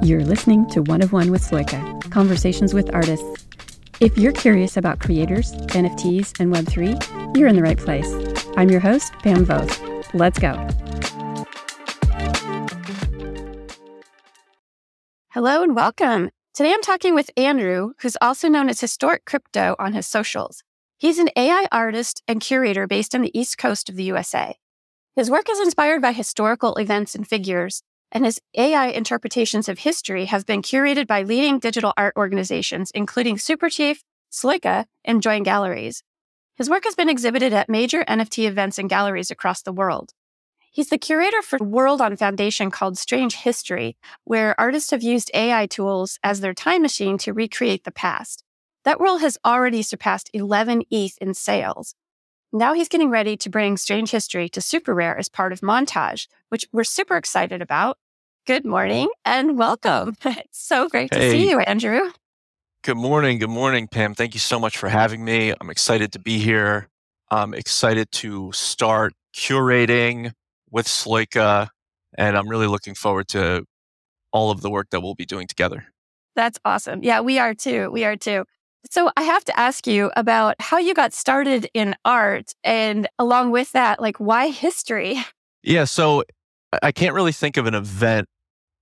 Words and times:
You're 0.00 0.24
listening 0.24 0.66
to 0.70 0.82
One 0.82 1.02
of 1.02 1.12
One 1.12 1.32
with 1.32 1.42
Sloika, 1.42 2.10
conversations 2.12 2.72
with 2.72 2.94
artists. 2.94 3.44
If 3.98 4.16
you're 4.16 4.32
curious 4.32 4.76
about 4.76 5.00
creators, 5.00 5.52
NFTs, 5.52 6.38
and 6.38 6.54
Web3, 6.54 7.36
you're 7.36 7.48
in 7.48 7.56
the 7.56 7.62
right 7.62 7.76
place. 7.76 8.08
I'm 8.56 8.70
your 8.70 8.78
host, 8.78 9.12
Pam 9.24 9.44
Voth. 9.44 10.14
Let's 10.14 10.38
go. 10.38 10.54
Hello 15.30 15.64
and 15.64 15.74
welcome. 15.74 16.30
Today 16.54 16.72
I'm 16.72 16.82
talking 16.82 17.16
with 17.16 17.30
Andrew, 17.36 17.94
who's 18.00 18.16
also 18.20 18.48
known 18.48 18.68
as 18.68 18.80
Historic 18.80 19.24
Crypto 19.24 19.74
on 19.80 19.94
his 19.94 20.06
socials. 20.06 20.62
He's 20.96 21.18
an 21.18 21.30
AI 21.34 21.66
artist 21.72 22.22
and 22.28 22.40
curator 22.40 22.86
based 22.86 23.16
on 23.16 23.22
the 23.22 23.36
East 23.36 23.58
Coast 23.58 23.88
of 23.88 23.96
the 23.96 24.04
USA. 24.04 24.54
His 25.16 25.28
work 25.28 25.50
is 25.50 25.58
inspired 25.58 26.00
by 26.00 26.12
historical 26.12 26.76
events 26.76 27.16
and 27.16 27.26
figures, 27.26 27.82
and 28.12 28.24
his 28.24 28.40
AI 28.56 28.86
interpretations 28.86 29.68
of 29.68 29.80
history 29.80 30.26
have 30.26 30.46
been 30.46 30.62
curated 30.62 31.06
by 31.06 31.22
leading 31.22 31.58
digital 31.58 31.92
art 31.96 32.14
organizations, 32.16 32.90
including 32.92 33.36
Superchief, 33.36 33.98
Sloika, 34.30 34.86
and 35.04 35.22
Join 35.22 35.42
Galleries. 35.42 36.02
His 36.56 36.68
work 36.68 36.84
has 36.84 36.94
been 36.94 37.08
exhibited 37.08 37.52
at 37.52 37.68
major 37.68 38.04
NFT 38.04 38.46
events 38.46 38.78
and 38.78 38.88
galleries 38.88 39.30
across 39.30 39.62
the 39.62 39.72
world. 39.72 40.12
He's 40.70 40.90
the 40.90 40.98
curator 40.98 41.42
for 41.42 41.58
a 41.60 41.64
World 41.64 42.00
on 42.00 42.16
Foundation 42.16 42.70
called 42.70 42.98
Strange 42.98 43.36
History, 43.36 43.96
where 44.24 44.58
artists 44.60 44.90
have 44.90 45.02
used 45.02 45.30
AI 45.34 45.66
tools 45.66 46.18
as 46.22 46.40
their 46.40 46.54
time 46.54 46.82
machine 46.82 47.18
to 47.18 47.32
recreate 47.32 47.84
the 47.84 47.90
past. 47.90 48.44
That 48.84 49.00
world 49.00 49.20
has 49.20 49.38
already 49.44 49.82
surpassed 49.82 50.30
11 50.32 50.84
ETH 50.90 51.18
in 51.20 51.34
sales. 51.34 51.94
Now 52.52 52.72
he's 52.72 52.88
getting 52.88 53.10
ready 53.10 53.36
to 53.36 53.50
bring 53.50 53.76
Strange 53.76 54.10
History 54.10 54.48
to 54.50 54.62
Super 54.62 54.94
Rare 54.94 55.18
as 55.18 55.28
part 55.28 55.52
of 55.52 55.60
Montage, 55.60 56.28
which 56.48 56.66
we're 56.72 56.82
super 56.82 57.18
excited 57.18 57.60
about. 57.60 57.98
Good 58.46 58.64
morning 58.64 59.10
and 59.22 59.58
welcome. 59.58 60.16
It's 60.24 60.58
so 60.58 60.88
great 60.88 61.12
hey. 61.12 61.20
to 61.20 61.30
see 61.30 61.50
you, 61.50 61.60
Andrew. 61.60 62.10
Good 62.82 62.96
morning. 62.96 63.38
Good 63.38 63.50
morning, 63.50 63.86
Pam. 63.86 64.14
Thank 64.14 64.32
you 64.32 64.40
so 64.40 64.58
much 64.58 64.78
for 64.78 64.88
having 64.88 65.22
me. 65.26 65.52
I'm 65.60 65.68
excited 65.68 66.10
to 66.12 66.18
be 66.18 66.38
here. 66.38 66.88
I'm 67.30 67.52
excited 67.52 68.10
to 68.12 68.50
start 68.52 69.12
curating 69.36 70.32
with 70.70 70.86
Sloika, 70.86 71.68
and 72.16 72.34
I'm 72.34 72.48
really 72.48 72.66
looking 72.66 72.94
forward 72.94 73.28
to 73.28 73.66
all 74.32 74.50
of 74.50 74.62
the 74.62 74.70
work 74.70 74.88
that 74.92 75.02
we'll 75.02 75.14
be 75.14 75.26
doing 75.26 75.48
together. 75.48 75.84
That's 76.34 76.58
awesome. 76.64 77.02
Yeah, 77.02 77.20
we 77.20 77.38
are 77.38 77.52
too. 77.52 77.90
We 77.90 78.06
are 78.06 78.16
too. 78.16 78.46
So 78.90 79.10
I 79.16 79.22
have 79.22 79.44
to 79.44 79.58
ask 79.58 79.86
you 79.86 80.10
about 80.16 80.56
how 80.60 80.78
you 80.78 80.94
got 80.94 81.12
started 81.12 81.68
in 81.74 81.94
art 82.04 82.54
and 82.64 83.08
along 83.18 83.50
with 83.50 83.72
that, 83.72 84.00
like 84.00 84.18
why 84.18 84.48
history? 84.48 85.16
Yeah, 85.64 85.84
so 85.84 86.22
I 86.84 86.92
can't 86.92 87.14
really 87.14 87.32
think 87.32 87.56
of 87.56 87.66
an 87.66 87.74
event 87.74 88.28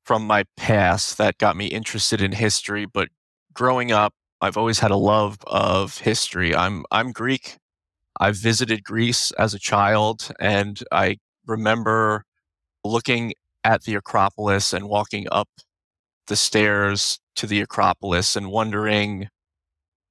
from 0.05 0.27
my 0.27 0.45
past 0.59 1.17
that 1.17 1.39
got 1.39 1.57
me 1.57 1.67
interested 1.67 2.21
in 2.21 2.33
history, 2.33 2.85
but 2.85 3.09
growing 3.55 3.91
up, 3.91 4.13
I've 4.43 4.59
always 4.59 4.79
had 4.79 4.91
a 4.91 4.97
love 4.97 5.39
of 5.47 5.99
history. 5.99 6.55
I'm 6.55 6.85
I'm 6.91 7.13
Greek. 7.13 7.57
I 8.21 8.31
visited 8.31 8.85
Greece 8.85 9.33
as 9.33 9.55
a 9.55 9.59
child 9.59 10.31
and 10.39 10.81
I 10.93 11.17
remember 11.47 12.25
looking 12.85 13.33
at 13.65 13.83
the 13.85 13.95
Acropolis 13.95 14.73
and 14.73 14.89
walking 14.89 15.27
up 15.33 15.49
the 16.27 16.37
stairs 16.37 17.19
to 17.37 17.47
the 17.47 17.63
Acropolis 17.63 18.37
and 18.37 18.51
wondering 18.51 19.29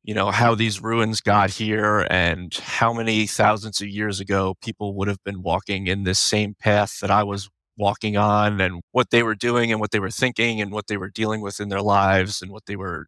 you 0.06 0.14
know, 0.14 0.30
how 0.30 0.54
these 0.54 0.82
ruins 0.82 1.20
got 1.20 1.50
here 1.50 2.08
and 2.12 2.54
how 2.54 2.94
many 2.94 3.26
thousands 3.26 3.82
of 3.82 3.88
years 3.88 4.20
ago 4.20 4.56
people 4.62 4.94
would 4.96 5.08
have 5.08 5.24
been 5.26 5.42
walking 5.42 5.88
in 5.88 6.04
this 6.04 6.20
same 6.20 6.56
path 6.60 7.00
that 7.02 7.10
I 7.10 7.24
was 7.24 7.50
walking 7.76 8.16
on 8.16 8.62
and 8.62 8.82
what 8.92 9.10
they 9.10 9.24
were 9.24 9.34
doing 9.34 9.72
and 9.72 9.82
what 9.82 9.90
they 9.90 10.00
were 10.00 10.12
thinking 10.12 10.62
and 10.62 10.72
what 10.72 10.86
they 10.88 10.96
were 10.98 11.10
dealing 11.10 11.42
with 11.42 11.60
in 11.60 11.70
their 11.70 11.82
lives 11.82 12.40
and 12.42 12.52
what 12.52 12.68
they 12.68 12.76
were 12.76 13.08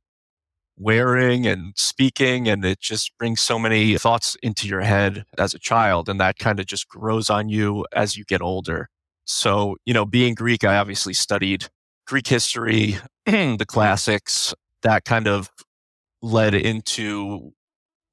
wearing 0.75 1.45
and 1.45 1.73
speaking. 1.75 2.47
And 2.47 2.65
it 2.65 2.79
just 2.79 3.15
brings 3.19 3.41
so 3.41 3.59
many 3.59 3.95
thoughts 3.99 4.35
into 4.41 4.67
your 4.67 4.81
head 4.81 5.23
as 5.37 5.53
a 5.53 5.59
child. 5.59 6.09
And 6.09 6.19
that 6.19 6.39
kind 6.39 6.59
of 6.59 6.65
just 6.65 6.87
grows 6.89 7.29
on 7.29 7.47
you 7.47 7.85
as 7.93 8.17
you 8.17 8.25
get 8.25 8.41
older. 8.41 8.89
So, 9.25 9.77
you 9.85 9.93
know, 9.93 10.05
being 10.05 10.33
Greek, 10.33 10.63
I 10.63 10.77
obviously 10.77 11.13
studied 11.13 11.67
Greek 12.07 12.27
history, 12.27 12.97
the 13.25 13.65
classics, 13.67 14.55
that 14.81 15.05
kind 15.05 15.27
of 15.27 15.51
led 16.21 16.53
into 16.53 17.53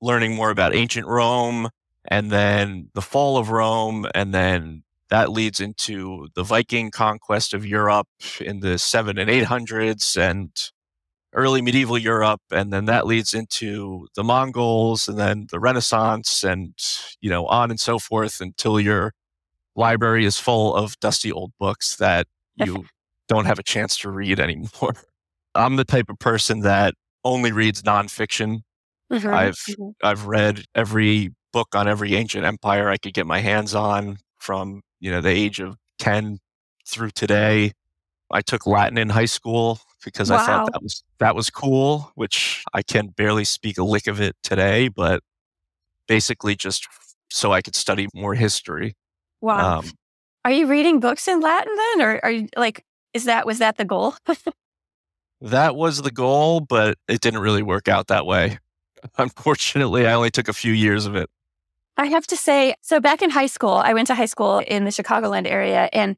learning 0.00 0.34
more 0.34 0.50
about 0.50 0.74
ancient 0.74 1.06
Rome 1.06 1.68
and 2.04 2.30
then 2.30 2.90
the 2.94 3.02
fall 3.02 3.38
of 3.38 3.50
Rome. 3.50 4.06
And 4.14 4.34
then 4.34 4.82
that 5.10 5.30
leads 5.30 5.60
into 5.60 6.28
the 6.34 6.42
Viking 6.42 6.90
conquest 6.90 7.54
of 7.54 7.64
Europe 7.64 8.08
in 8.40 8.60
the 8.60 8.78
seven 8.78 9.18
and 9.18 9.30
eight 9.30 9.44
hundreds 9.44 10.16
and 10.16 10.50
early 11.32 11.62
medieval 11.62 11.98
Europe. 11.98 12.42
And 12.52 12.72
then 12.72 12.84
that 12.86 13.06
leads 13.06 13.34
into 13.34 14.06
the 14.14 14.24
Mongols 14.24 15.08
and 15.08 15.18
then 15.18 15.46
the 15.50 15.58
Renaissance 15.58 16.44
and, 16.44 16.74
you 17.20 17.30
know, 17.30 17.46
on 17.46 17.70
and 17.70 17.80
so 17.80 17.98
forth 17.98 18.40
until 18.40 18.78
your 18.78 19.12
library 19.74 20.24
is 20.24 20.38
full 20.38 20.74
of 20.74 20.98
dusty 21.00 21.32
old 21.32 21.52
books 21.58 21.96
that 21.96 22.26
you 22.56 22.86
don't 23.28 23.46
have 23.46 23.58
a 23.58 23.64
chance 23.64 23.96
to 23.98 24.10
read 24.10 24.38
anymore. 24.38 24.94
I'm 25.54 25.76
the 25.76 25.84
type 25.84 26.08
of 26.08 26.18
person 26.18 26.60
that 26.60 26.94
only 27.24 27.52
reads 27.52 27.82
nonfiction. 27.82 28.62
Mm-hmm. 29.12 29.28
I've 29.28 29.54
mm-hmm. 29.54 29.90
I've 30.02 30.26
read 30.26 30.64
every 30.74 31.30
book 31.52 31.74
on 31.74 31.88
every 31.88 32.14
ancient 32.14 32.44
empire 32.44 32.90
I 32.90 32.96
could 32.96 33.14
get 33.14 33.26
my 33.26 33.40
hands 33.40 33.74
on 33.74 34.18
from 34.38 34.82
you 35.00 35.10
know 35.10 35.20
the 35.20 35.30
age 35.30 35.60
of 35.60 35.76
ten 35.98 36.38
through 36.86 37.10
today. 37.10 37.72
I 38.30 38.40
took 38.40 38.66
Latin 38.66 38.98
in 38.98 39.10
high 39.10 39.26
school 39.26 39.78
because 40.04 40.30
wow. 40.30 40.38
I 40.38 40.46
thought 40.46 40.72
that 40.72 40.82
was 40.82 41.04
that 41.18 41.34
was 41.34 41.50
cool, 41.50 42.10
which 42.14 42.64
I 42.72 42.82
can 42.82 43.08
barely 43.08 43.44
speak 43.44 43.78
a 43.78 43.84
lick 43.84 44.06
of 44.06 44.20
it 44.20 44.36
today, 44.42 44.88
but 44.88 45.22
basically 46.06 46.54
just 46.54 46.86
so 47.30 47.52
I 47.52 47.62
could 47.62 47.74
study 47.74 48.08
more 48.14 48.34
history. 48.34 48.96
Wow. 49.40 49.78
Um, 49.78 49.90
are 50.44 50.52
you 50.52 50.66
reading 50.66 51.00
books 51.00 51.26
in 51.26 51.40
Latin 51.40 51.74
then, 51.74 52.02
or 52.02 52.20
are 52.22 52.30
you 52.30 52.48
like? 52.56 52.84
Is 53.12 53.24
that 53.24 53.46
was 53.46 53.58
that 53.58 53.76
the 53.76 53.84
goal? 53.84 54.14
that 55.40 55.76
was 55.76 56.02
the 56.02 56.10
goal, 56.10 56.60
but 56.60 56.98
it 57.08 57.20
didn't 57.20 57.40
really 57.40 57.62
work 57.62 57.88
out 57.88 58.08
that 58.08 58.26
way. 58.26 58.58
Unfortunately, 59.18 60.06
I 60.06 60.14
only 60.14 60.30
took 60.30 60.48
a 60.48 60.52
few 60.52 60.72
years 60.72 61.06
of 61.06 61.16
it. 61.16 61.28
I 61.96 62.06
have 62.06 62.26
to 62.28 62.36
say, 62.36 62.74
so 62.80 62.98
back 62.98 63.22
in 63.22 63.30
high 63.30 63.46
school, 63.46 63.74
I 63.74 63.94
went 63.94 64.08
to 64.08 64.14
high 64.14 64.26
school 64.26 64.58
in 64.58 64.84
the 64.84 64.90
Chicagoland 64.90 65.46
area 65.46 65.88
and 65.92 66.16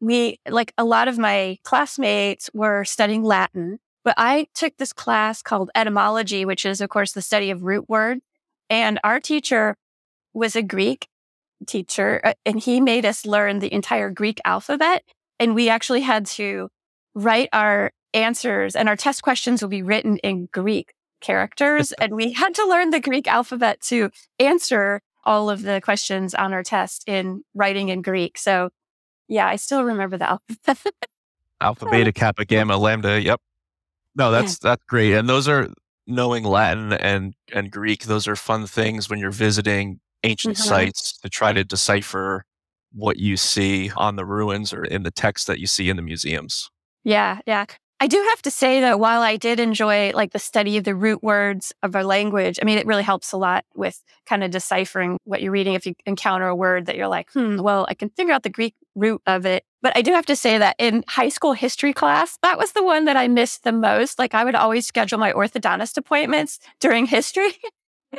we, 0.00 0.38
like 0.48 0.72
a 0.76 0.84
lot 0.84 1.08
of 1.08 1.18
my 1.18 1.58
classmates 1.64 2.50
were 2.52 2.84
studying 2.84 3.22
Latin, 3.22 3.78
but 4.04 4.14
I 4.18 4.48
took 4.54 4.76
this 4.76 4.92
class 4.92 5.40
called 5.40 5.70
etymology, 5.74 6.44
which 6.44 6.66
is, 6.66 6.82
of 6.82 6.90
course, 6.90 7.12
the 7.12 7.22
study 7.22 7.50
of 7.50 7.62
root 7.62 7.88
word. 7.88 8.18
And 8.68 9.00
our 9.02 9.18
teacher 9.18 9.76
was 10.34 10.56
a 10.56 10.62
Greek 10.62 11.08
teacher 11.66 12.20
uh, 12.22 12.34
and 12.44 12.60
he 12.60 12.80
made 12.80 13.06
us 13.06 13.24
learn 13.24 13.60
the 13.60 13.72
entire 13.72 14.10
Greek 14.10 14.40
alphabet. 14.44 15.04
And 15.38 15.54
we 15.54 15.68
actually 15.70 16.02
had 16.02 16.26
to 16.26 16.68
write 17.14 17.48
our 17.52 17.92
answers 18.14 18.76
and 18.76 18.88
our 18.88 18.96
test 18.96 19.22
questions 19.22 19.60
will 19.60 19.68
be 19.68 19.82
written 19.82 20.18
in 20.18 20.48
Greek 20.52 20.94
characters. 21.20 21.92
and 22.00 22.14
we 22.14 22.32
had 22.32 22.54
to 22.54 22.66
learn 22.66 22.90
the 22.90 23.00
Greek 23.00 23.26
alphabet 23.26 23.80
to 23.82 24.10
answer 24.38 25.00
all 25.24 25.50
of 25.50 25.62
the 25.62 25.80
questions 25.82 26.34
on 26.34 26.52
our 26.52 26.62
test 26.62 27.04
in 27.08 27.42
writing 27.54 27.88
in 27.88 28.02
Greek. 28.02 28.38
So 28.38 28.70
yeah, 29.28 29.46
I 29.46 29.56
still 29.56 29.84
remember 29.84 30.18
the 30.18 30.30
alphabet. 30.30 30.92
Alpha, 31.60 31.86
beta, 31.86 32.12
kappa, 32.12 32.44
gamma, 32.44 32.76
lambda. 32.76 33.22
Yep. 33.22 33.40
No, 34.16 34.30
that's 34.30 34.58
yeah. 34.62 34.70
that's 34.70 34.84
great. 34.86 35.14
And 35.14 35.28
those 35.28 35.48
are 35.48 35.70
knowing 36.06 36.44
Latin 36.44 36.92
and 36.92 37.34
and 37.52 37.70
Greek. 37.70 38.04
Those 38.04 38.28
are 38.28 38.36
fun 38.36 38.66
things 38.66 39.08
when 39.08 39.18
you're 39.18 39.30
visiting 39.30 40.00
ancient 40.24 40.56
mm-hmm. 40.56 40.68
sites 40.68 41.18
to 41.18 41.30
try 41.30 41.52
to 41.52 41.64
decipher 41.64 42.44
what 42.92 43.18
you 43.18 43.36
see 43.36 43.90
on 43.96 44.16
the 44.16 44.26
ruins 44.26 44.72
or 44.74 44.84
in 44.84 45.04
the 45.04 45.10
text 45.10 45.46
that 45.46 45.58
you 45.58 45.66
see 45.66 45.88
in 45.88 45.96
the 45.96 46.02
museums. 46.02 46.70
Yeah, 47.02 47.38
yeah. 47.46 47.64
I 48.00 48.06
do 48.06 48.16
have 48.30 48.42
to 48.42 48.50
say 48.50 48.80
that 48.80 48.98
while 48.98 49.22
I 49.22 49.36
did 49.36 49.60
enjoy 49.60 50.10
like 50.14 50.32
the 50.32 50.38
study 50.38 50.76
of 50.76 50.84
the 50.84 50.94
root 50.94 51.22
words 51.22 51.72
of 51.82 51.94
our 51.94 52.04
language, 52.04 52.58
I 52.60 52.64
mean, 52.64 52.76
it 52.76 52.86
really 52.86 53.02
helps 53.02 53.32
a 53.32 53.36
lot 53.36 53.64
with 53.74 54.02
kind 54.26 54.42
of 54.42 54.50
deciphering 54.50 55.18
what 55.24 55.40
you're 55.40 55.52
reading. 55.52 55.74
If 55.74 55.86
you 55.86 55.94
encounter 56.04 56.46
a 56.46 56.56
word 56.56 56.86
that 56.86 56.96
you're 56.96 57.08
like, 57.08 57.30
hmm, 57.32 57.56
well, 57.58 57.86
I 57.88 57.94
can 57.94 58.10
figure 58.10 58.34
out 58.34 58.42
the 58.42 58.50
Greek 58.50 58.74
root 58.94 59.22
of 59.26 59.46
it. 59.46 59.64
But 59.80 59.96
I 59.96 60.02
do 60.02 60.12
have 60.12 60.26
to 60.26 60.36
say 60.36 60.58
that 60.58 60.76
in 60.78 61.04
high 61.06 61.28
school 61.28 61.52
history 61.52 61.92
class, 61.92 62.36
that 62.42 62.58
was 62.58 62.72
the 62.72 62.82
one 62.82 63.04
that 63.04 63.16
I 63.16 63.28
missed 63.28 63.62
the 63.62 63.72
most. 63.72 64.18
Like 64.18 64.34
I 64.34 64.44
would 64.44 64.54
always 64.54 64.86
schedule 64.86 65.18
my 65.18 65.32
orthodontist 65.32 65.96
appointments 65.96 66.58
during 66.80 67.06
history. 67.06 67.52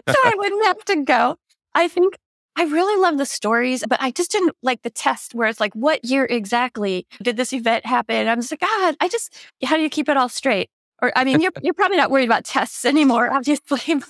so 0.08 0.16
I 0.24 0.34
wouldn't 0.38 0.66
have 0.66 0.86
to 0.86 1.04
go. 1.04 1.36
I 1.74 1.90
think 1.90 2.18
I 2.58 2.64
really 2.64 3.02
love 3.02 3.18
the 3.18 3.26
stories, 3.26 3.84
but 3.88 4.02
I 4.02 4.12
just 4.12 4.32
didn't 4.32 4.56
like 4.62 4.82
the 4.82 4.90
test 4.90 5.36
where 5.36 5.48
it's 5.48 5.60
like, 5.60 5.74
what 5.74 6.06
year 6.06 6.26
exactly 6.30 7.06
did 7.22 7.38
this 7.38 7.52
event 7.52 7.86
happen? 7.86 8.28
I'm 8.28 8.40
just 8.40 8.52
like, 8.52 8.62
God, 8.62 8.96
I 9.00 9.08
just, 9.10 9.34
how 9.64 9.76
do 9.76 9.82
you 9.82 9.90
keep 9.90 10.08
it 10.08 10.16
all 10.16 10.30
straight? 10.30 10.70
Or, 11.02 11.12
I 11.16 11.26
mean, 11.26 11.42
you're, 11.42 11.52
you're 11.62 11.74
probably 11.74 11.98
not 11.98 12.12
worried 12.12 12.26
about 12.26 12.46
tests 12.46 12.86
anymore, 12.86 13.32
obviously. 13.32 13.96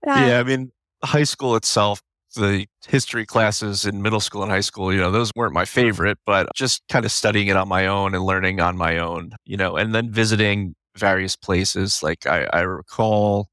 But, 0.00 0.16
uh, 0.16 0.26
yeah, 0.26 0.38
I 0.38 0.44
mean, 0.44 0.70
high 1.02 1.24
school 1.24 1.56
itself, 1.56 2.00
the 2.36 2.66
history 2.86 3.26
classes 3.26 3.84
in 3.84 4.00
middle 4.00 4.20
school 4.20 4.42
and 4.44 4.52
high 4.52 4.60
school, 4.60 4.92
you 4.92 5.00
know, 5.00 5.10
those 5.10 5.32
weren't 5.34 5.52
my 5.52 5.64
favorite, 5.64 6.18
but 6.24 6.48
just 6.54 6.82
kind 6.88 7.04
of 7.04 7.10
studying 7.10 7.48
it 7.48 7.56
on 7.56 7.68
my 7.68 7.86
own 7.88 8.14
and 8.14 8.22
learning 8.22 8.60
on 8.60 8.76
my 8.76 8.98
own, 8.98 9.32
you 9.44 9.56
know, 9.56 9.76
and 9.76 9.94
then 9.94 10.10
visiting 10.10 10.76
various 10.96 11.34
places. 11.34 12.00
Like 12.02 12.26
I, 12.26 12.48
I 12.52 12.60
recall 12.60 13.48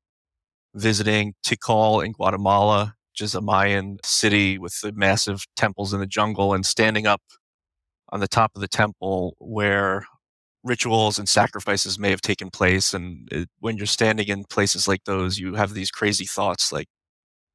visiting 0.76 1.34
Tikal 1.44 2.06
in 2.06 2.12
Guatemala, 2.12 2.96
which 3.16 3.22
is 3.22 3.34
a 3.34 3.40
Mayan 3.40 3.98
city 4.04 4.58
with 4.58 4.78
the 4.82 4.92
massive 4.92 5.46
temples 5.56 5.94
in 5.94 6.02
the 6.02 6.06
jungle, 6.06 6.54
and 6.54 6.66
standing 6.66 7.08
up 7.08 7.22
on 8.10 8.20
the 8.20 8.28
top 8.28 8.52
of 8.56 8.62
the 8.62 8.68
temple 8.68 9.38
where 9.40 10.06
rituals 10.66 11.18
and 11.18 11.30
sacrifices 11.30 11.98
may 11.98 12.10
have 12.10 12.20
taken 12.20 12.50
place. 12.50 12.94
And 12.94 13.30
it, 13.32 13.48
when 13.60 13.78
you're 13.78 13.86
standing 13.86 14.28
in 14.28 14.44
places 14.44 14.86
like 14.90 15.06
those, 15.06 15.40
you 15.40 15.56
have 15.56 15.74
these 15.74 15.92
crazy 15.92 16.26
thoughts 16.26 16.74
like, 16.74 16.88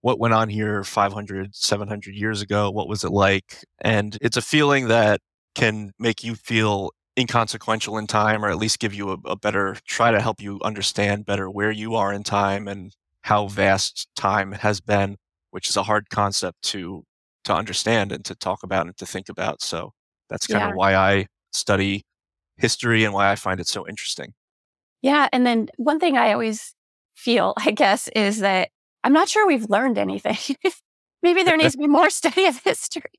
what 0.01 0.19
went 0.19 0.33
on 0.33 0.49
here 0.49 0.83
500, 0.83 1.55
700 1.55 2.15
years 2.15 2.41
ago? 2.41 2.71
What 2.71 2.89
was 2.89 3.05
it 3.05 3.13
like? 3.13 3.63
And 3.83 4.17
it's 4.23 4.39
a 4.39 4.43
feeling 4.43 4.89
that 4.89 5.21
can 5.55 5.93
make 5.99 6.25
you 6.25 6.37
feel 6.37 6.93
inconsequential 7.19 7.99
in 7.99 8.07
time, 8.07 8.43
or 8.43 8.49
at 8.49 8.57
least 8.57 8.79
give 8.79 8.95
you 8.95 9.11
a, 9.11 9.19
a 9.27 9.37
better, 9.37 9.77
try 9.87 10.11
to 10.11 10.23
help 10.23 10.41
you 10.41 10.59
understand 10.65 11.27
better 11.27 11.51
where 11.51 11.71
you 11.71 11.97
are 11.97 12.15
in 12.15 12.23
time 12.23 12.67
and 12.67 12.95
how 13.23 13.47
vast 13.47 14.09
time 14.17 14.53
has 14.53 14.81
been, 14.81 15.19
which 15.51 15.69
is 15.69 15.77
a 15.77 15.83
hard 15.83 16.11
concept 16.11 16.63
to 16.63 17.05
to 17.45 17.55
understand 17.55 18.13
and 18.13 18.25
to 18.25 18.35
talk 18.35 18.63
about 18.63 18.87
and 18.87 18.97
to 18.99 19.07
think 19.07 19.29
about. 19.29 19.63
So 19.63 19.93
that's 20.29 20.47
kind 20.47 20.63
yeah. 20.63 20.71
of 20.71 20.75
why 20.75 20.95
I 20.95 21.27
study 21.53 22.03
history 22.57 23.05
and 23.05 23.15
why 23.15 23.31
I 23.31 23.37
find 23.37 23.61
it 23.61 23.67
so 23.67 23.89
interesting. 23.89 24.35
Yeah. 25.03 25.29
And 25.33 25.47
then 25.47 25.69
one 25.77 25.99
thing 25.99 26.19
I 26.19 26.33
always 26.33 26.75
feel, 27.17 27.55
I 27.57 27.71
guess, 27.71 28.09
is 28.09 28.41
that 28.41 28.69
I'm 29.03 29.13
not 29.13 29.29
sure 29.29 29.47
we've 29.47 29.69
learned 29.71 29.99
anything. 29.99 30.57
Maybe 31.23 31.43
there 31.43 31.57
needs 31.57 31.73
to 31.73 31.79
be 31.79 31.87
more 31.87 32.11
study 32.11 32.47
of 32.47 32.63
history. 32.63 33.11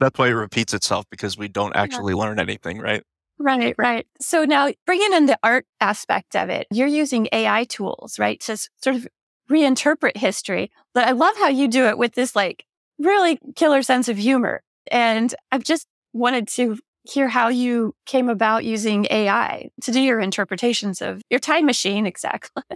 That's 0.00 0.18
why 0.18 0.28
it 0.28 0.32
repeats 0.32 0.74
itself 0.74 1.06
because 1.10 1.38
we 1.38 1.48
don't 1.48 1.76
actually 1.76 2.12
yeah. 2.14 2.20
learn 2.20 2.40
anything, 2.40 2.78
right? 2.78 3.02
Right, 3.38 3.74
right. 3.78 4.06
So 4.20 4.44
now 4.44 4.70
bringing 4.86 5.12
in 5.12 5.26
the 5.26 5.38
art 5.42 5.66
aspect 5.80 6.36
of 6.36 6.48
it, 6.48 6.66
you're 6.70 6.86
using 6.86 7.28
AI 7.32 7.64
tools, 7.64 8.18
right, 8.18 8.38
to 8.40 8.56
sort 8.82 8.96
of 8.96 9.08
reinterpret 9.52 10.16
history. 10.16 10.70
But 10.94 11.06
I 11.06 11.12
love 11.12 11.36
how 11.36 11.48
you 11.48 11.68
do 11.68 11.86
it 11.86 11.98
with 11.98 12.14
this 12.14 12.34
like 12.34 12.64
really 12.98 13.38
killer 13.54 13.82
sense 13.82 14.08
of 14.08 14.16
humor. 14.16 14.62
And 14.90 15.34
I've 15.50 15.64
just 15.64 15.86
wanted 16.12 16.48
to 16.48 16.78
hear 17.04 17.28
how 17.28 17.48
you 17.48 17.94
came 18.06 18.28
about 18.28 18.64
using 18.64 19.06
AI 19.10 19.70
to 19.82 19.92
do 19.92 20.00
your 20.00 20.20
interpretations 20.20 21.02
of 21.02 21.22
your 21.30 21.40
time 21.40 21.66
machine 21.66 22.06
exactly. 22.06 22.62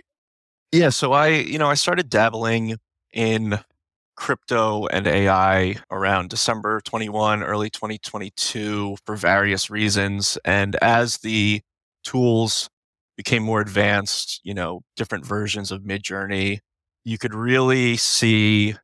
Yeah, 0.73 0.89
so 0.89 1.13
I, 1.13 1.29
you 1.29 1.59
know, 1.59 1.71
I 1.71 1.75
started 1.75 2.11
dabbling 2.11 2.77
in 3.13 3.61
crypto 4.17 4.87
and 4.89 5.07
AI 5.07 5.77
around 5.91 6.29
December 6.29 6.81
21, 6.81 7.43
early 7.45 7.71
2022 7.71 8.97
for 9.07 9.15
various 9.15 9.71
reasons. 9.71 10.37
And 10.45 10.77
as 10.83 11.19
the 11.19 11.63
tools 12.03 12.69
became 13.17 13.43
more 13.43 13.61
advanced, 13.61 14.41
you 14.45 14.55
know, 14.55 14.83
different 14.97 15.27
versions 15.27 15.71
of 15.73 15.83
Midjourney, 15.83 16.59
you 17.05 17.19
could 17.19 17.35
really 17.35 17.97
see 17.97 18.75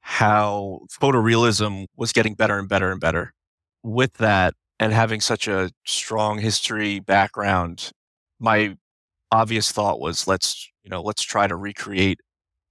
how 0.00 0.80
photorealism 0.90 1.86
was 1.96 2.12
getting 2.12 2.34
better 2.34 2.58
and 2.58 2.68
better 2.68 2.90
and 2.90 3.00
better 3.00 3.32
with 3.82 4.14
that 4.14 4.54
and 4.80 4.92
having 4.92 5.20
such 5.20 5.48
a 5.48 5.70
strong 5.86 6.38
history 6.38 7.00
background, 7.00 7.90
my 8.40 8.76
obvious 9.32 9.72
thought 9.72 10.00
was 10.00 10.26
let's, 10.28 10.70
you 10.84 10.90
know, 10.90 11.02
let's 11.02 11.22
try 11.22 11.46
to 11.46 11.56
recreate 11.56 12.20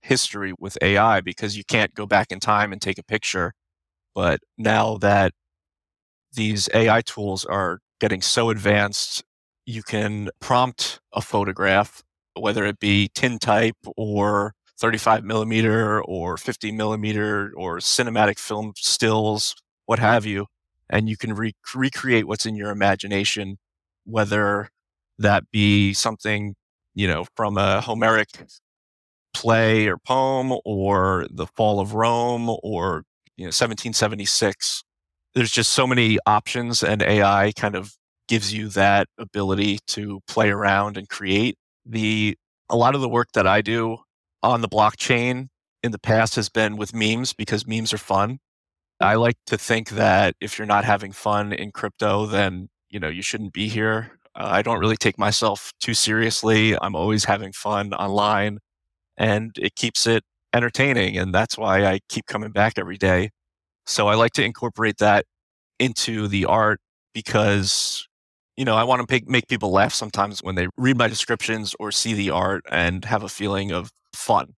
history 0.02 0.54
with 0.60 0.78
AI 0.82 1.22
because 1.22 1.58
you 1.58 1.64
can't 1.66 1.94
go 1.96 2.06
back 2.08 2.32
in 2.32 2.40
time 2.40 2.74
and 2.74 2.82
take 2.82 3.00
a 3.00 3.04
picture. 3.04 3.54
But 4.16 4.42
now 4.58 4.98
that 5.00 5.34
these 6.34 6.70
AI 6.74 7.02
tools 7.02 7.46
are 7.46 7.80
getting 8.00 8.22
so 8.22 8.50
advanced, 8.50 9.24
you 9.68 9.84
can 9.84 10.32
prompt 10.42 11.02
a 11.14 11.22
photograph, 11.22 12.04
whether 12.36 12.66
it 12.66 12.80
be 12.80 13.10
tintype 13.14 13.78
or 13.98 14.56
35 14.80 15.24
millimeter 15.26 16.02
or 16.04 16.38
50 16.38 16.72
millimeter 16.72 17.54
or 17.56 17.80
cinematic 17.80 18.40
film 18.40 18.74
stills, 18.78 19.56
what 19.86 20.00
have 20.00 20.26
you 20.26 20.48
and 20.90 21.10
you 21.10 21.18
can 21.18 21.34
re- 21.34 21.56
recreate 21.76 22.28
what's 22.28 22.46
in 22.46 22.56
your 22.56 22.72
imagination, 22.72 23.58
whether 24.06 24.70
that 25.20 25.52
be 25.52 25.94
something, 25.94 26.56
you 26.96 27.08
know, 27.08 27.26
from 27.36 27.58
a 27.58 27.82
Homeric 27.82 28.30
play 29.34 29.88
or 29.88 29.98
poem 29.98 30.54
or 30.66 31.28
the 31.30 31.48
fall 31.48 31.80
of 31.80 31.94
Rome 31.94 32.50
or, 32.64 33.04
you 33.38 33.46
know, 33.46 33.50
1776. 33.50 34.84
There's 35.36 35.52
just 35.52 35.72
so 35.74 35.86
many 35.86 36.18
options 36.26 36.84
and 36.84 37.02
AI 37.04 37.52
kind 37.56 37.76
of 37.76 37.97
gives 38.28 38.54
you 38.54 38.70
that 38.70 39.08
ability 39.18 39.80
to 39.88 40.22
play 40.28 40.50
around 40.50 40.98
and 40.98 41.10
create. 41.10 41.58
The 41.86 42.38
a 42.70 42.76
lot 42.78 42.96
of 42.96 43.02
the 43.02 43.10
work 43.10 43.30
that 43.34 43.48
I 43.48 43.62
do 43.62 43.98
on 44.44 44.62
the 44.62 44.70
blockchain 44.70 45.48
in 45.84 45.92
the 45.92 46.00
past 46.00 46.36
has 46.36 46.50
been 46.50 46.78
with 46.78 46.94
memes 46.94 47.34
because 47.34 47.68
memes 47.68 47.94
are 47.94 47.98
fun 47.98 48.40
I 49.00 49.16
like 49.16 49.38
to 49.48 49.58
think 49.58 49.90
that 49.92 50.36
if 50.42 50.58
you're 50.58 50.66
not 50.68 50.84
having 50.86 51.12
fun 51.12 51.54
in 51.54 51.72
crypto, 51.72 52.26
then 52.26 52.70
you 52.90 53.00
know 53.00 53.10
you 53.10 53.22
shouldn't 53.22 53.54
be 53.54 53.68
here. 53.68 54.20
Uh, 54.36 54.50
I 54.52 54.62
don't 54.62 54.80
really 54.80 54.98
take 54.98 55.20
myself 55.20 55.72
too 55.80 55.94
seriously. 55.94 56.76
I'm 56.82 56.96
always 56.96 57.26
having 57.26 57.54
fun 57.54 57.94
online, 57.94 58.60
and 59.18 59.52
it 59.60 59.76
keeps 59.76 60.08
it 60.08 60.24
entertaining, 60.54 61.18
and 61.18 61.34
that's 61.34 61.58
why 61.58 61.86
I 61.86 62.00
keep 62.10 62.26
coming 62.28 62.52
back 62.52 62.74
every 62.80 62.98
day. 62.98 63.32
So 63.88 64.08
I 64.10 64.16
like 64.16 64.34
to 64.34 64.44
incorporate 64.44 64.98
that 65.00 65.26
into 65.80 66.28
the 66.28 66.46
art 66.46 66.80
because 67.14 68.08
you 68.58 68.66
know 68.66 68.76
I 68.76 68.84
want 68.84 69.08
to 69.08 69.24
make, 69.28 69.48
people 69.48 69.72
laugh 69.72 69.94
sometimes 69.94 70.42
when 70.42 70.56
they 70.56 70.68
read 70.78 70.98
my 70.98 71.08
descriptions 71.08 71.76
or 71.80 71.92
see 71.92 72.14
the 72.14 72.32
art 72.32 72.66
and 72.70 73.06
have 73.06 73.24
a 73.24 73.30
feeling 73.30 73.72
of 73.72 73.92
fun. 74.14 74.56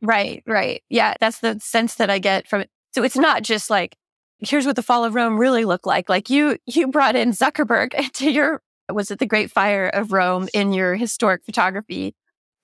Right, 0.00 0.42
right. 0.46 0.82
Yeah, 0.88 1.14
that's 1.20 1.40
the 1.40 1.58
sense 1.60 1.96
that 1.96 2.10
I 2.10 2.18
get 2.18 2.48
from 2.48 2.62
it. 2.62 2.70
So 2.92 3.04
it's 3.04 3.16
not 3.16 3.42
just 3.42 3.70
like, 3.70 3.96
here's 4.38 4.66
what 4.66 4.76
the 4.76 4.82
fall 4.82 5.04
of 5.04 5.14
Rome 5.14 5.38
really 5.38 5.64
looked 5.64 5.86
like. 5.86 6.08
Like 6.08 6.28
you, 6.28 6.58
you 6.66 6.88
brought 6.88 7.16
in 7.16 7.30
Zuckerberg 7.30 7.94
into 7.98 8.30
your, 8.30 8.62
was 8.90 9.10
it 9.10 9.20
the 9.20 9.26
Great 9.26 9.50
Fire 9.50 9.88
of 9.88 10.12
Rome 10.12 10.48
in 10.52 10.72
your 10.72 10.96
historic 10.96 11.44
photography 11.44 12.14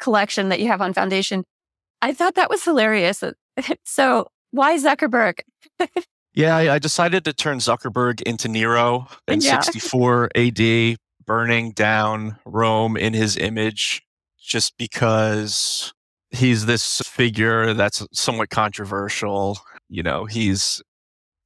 collection 0.01 0.49
that 0.49 0.61
you 0.61 0.67
have 0.67 0.83
on 0.83 0.93
Foundation? 0.93 1.45
I 2.03 2.13
thought 2.13 2.35
that 2.35 2.51
was 2.51 2.65
hilarious. 2.65 3.23
so 3.85 4.29
why 4.51 4.77
Zuckerberg? 4.77 5.41
yeah, 6.35 6.57
I 6.57 6.79
decided 6.79 7.25
to 7.25 7.33
turn 7.33 7.59
Zuckerberg 7.59 8.23
into 8.23 8.49
Nero 8.49 9.07
uh, 9.11 9.33
in 9.33 9.41
yeah. 9.41 9.61
64 9.61 10.31
AD, 10.35 10.97
burning 11.25 11.73
down 11.73 12.39
Rome 12.45 12.97
in 12.97 13.13
his 13.13 13.37
image 13.37 14.03
just 14.41 14.77
because 14.79 15.93
he's 16.31 16.67
this 16.67 17.01
figure 17.01 17.75
that's 17.75 18.07
somewhat 18.13 18.51
controversial 18.51 19.59
you 19.89 20.03
know, 20.03 20.27
he's 20.27 20.83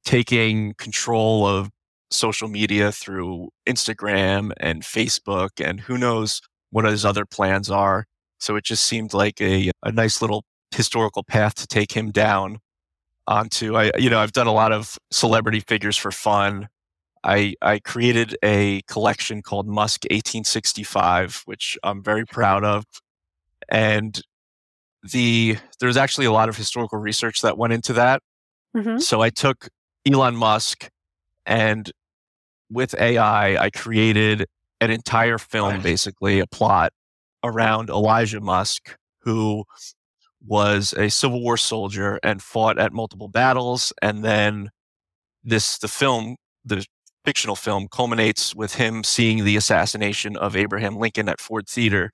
taking 0.05 0.73
control 0.77 1.47
of 1.47 1.69
social 2.11 2.47
media 2.47 2.91
through 2.91 3.49
Instagram 3.67 4.51
and 4.59 4.83
Facebook, 4.83 5.65
and 5.65 5.79
who 5.79 5.97
knows 5.97 6.41
what 6.69 6.85
his 6.85 7.05
other 7.05 7.25
plans 7.25 7.71
are. 7.71 8.05
So 8.39 8.55
it 8.55 8.65
just 8.65 8.83
seemed 8.83 9.13
like 9.13 9.39
a, 9.41 9.71
a 9.83 9.91
nice 9.91 10.21
little 10.21 10.43
historical 10.71 11.23
path 11.23 11.55
to 11.55 11.67
take 11.67 11.93
him 11.93 12.11
down 12.11 12.59
onto. 13.27 13.75
I, 13.75 13.91
you 13.97 14.09
know, 14.09 14.19
I've 14.19 14.31
done 14.33 14.47
a 14.47 14.53
lot 14.53 14.71
of 14.71 14.97
celebrity 15.11 15.59
figures 15.59 15.97
for 15.97 16.11
fun. 16.11 16.67
I, 17.23 17.55
I 17.61 17.79
created 17.79 18.37
a 18.43 18.81
collection 18.87 19.41
called 19.41 19.67
Musk 19.67 20.03
1865, 20.05 21.43
which 21.45 21.77
I'm 21.83 22.03
very 22.03 22.25
proud 22.25 22.63
of. 22.63 22.85
And 23.69 24.21
the 25.11 25.57
there's 25.79 25.97
actually 25.97 26.25
a 26.25 26.31
lot 26.31 26.49
of 26.49 26.55
historical 26.55 26.97
research 26.97 27.41
that 27.41 27.57
went 27.57 27.73
into 27.73 27.93
that. 27.93 28.21
Mm-hmm. 28.75 28.99
So 28.99 29.21
I 29.21 29.29
took 29.29 29.69
Elon 30.05 30.35
Musk 30.35 30.89
and 31.45 31.91
with 32.69 32.95
AI, 32.99 33.55
I 33.57 33.69
created 33.69 34.47
an 34.81 34.91
entire 34.91 35.37
film, 35.37 35.81
basically 35.81 36.39
a 36.39 36.47
plot 36.47 36.91
around 37.43 37.89
Elijah 37.89 38.41
Musk, 38.41 38.97
who 39.19 39.63
was 40.45 40.93
a 40.97 41.09
Civil 41.09 41.41
War 41.41 41.57
soldier 41.57 42.19
and 42.23 42.41
fought 42.41 42.77
at 42.77 42.93
multiple 42.93 43.27
battles. 43.27 43.93
And 44.01 44.23
then 44.23 44.71
this, 45.43 45.77
the 45.77 45.87
film, 45.87 46.35
the 46.65 46.85
fictional 47.25 47.55
film 47.55 47.87
culminates 47.89 48.53
with 48.53 48.75
him 48.75 49.03
seeing 49.03 49.43
the 49.43 49.55
assassination 49.55 50.35
of 50.35 50.55
Abraham 50.55 50.97
Lincoln 50.97 51.29
at 51.29 51.39
Ford 51.39 51.67
Theater. 51.67 52.11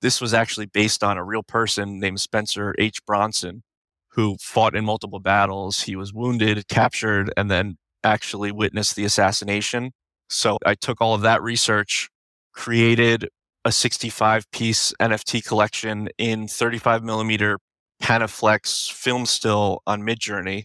This 0.00 0.20
was 0.20 0.34
actually 0.34 0.66
based 0.66 1.02
on 1.02 1.16
a 1.16 1.24
real 1.24 1.42
person 1.42 1.98
named 1.98 2.20
Spencer 2.20 2.74
H. 2.78 3.04
Bronson, 3.06 3.62
who 4.10 4.36
fought 4.40 4.76
in 4.76 4.84
multiple 4.84 5.20
battles. 5.20 5.82
He 5.82 5.96
was 5.96 6.12
wounded, 6.12 6.68
captured, 6.68 7.32
and 7.36 7.50
then 7.50 7.78
actually 8.04 8.52
witnessed 8.52 8.96
the 8.96 9.04
assassination. 9.04 9.92
So 10.28 10.58
I 10.64 10.74
took 10.74 11.00
all 11.00 11.14
of 11.14 11.22
that 11.22 11.42
research, 11.42 12.08
created 12.52 13.28
a 13.64 13.70
65 13.70 14.50
piece 14.50 14.92
NFT 15.00 15.46
collection 15.46 16.08
in 16.18 16.48
35 16.48 17.04
millimeter 17.04 17.58
Canaflex 18.02 18.90
film 18.90 19.26
still 19.26 19.82
on 19.86 20.02
Midjourney 20.02 20.64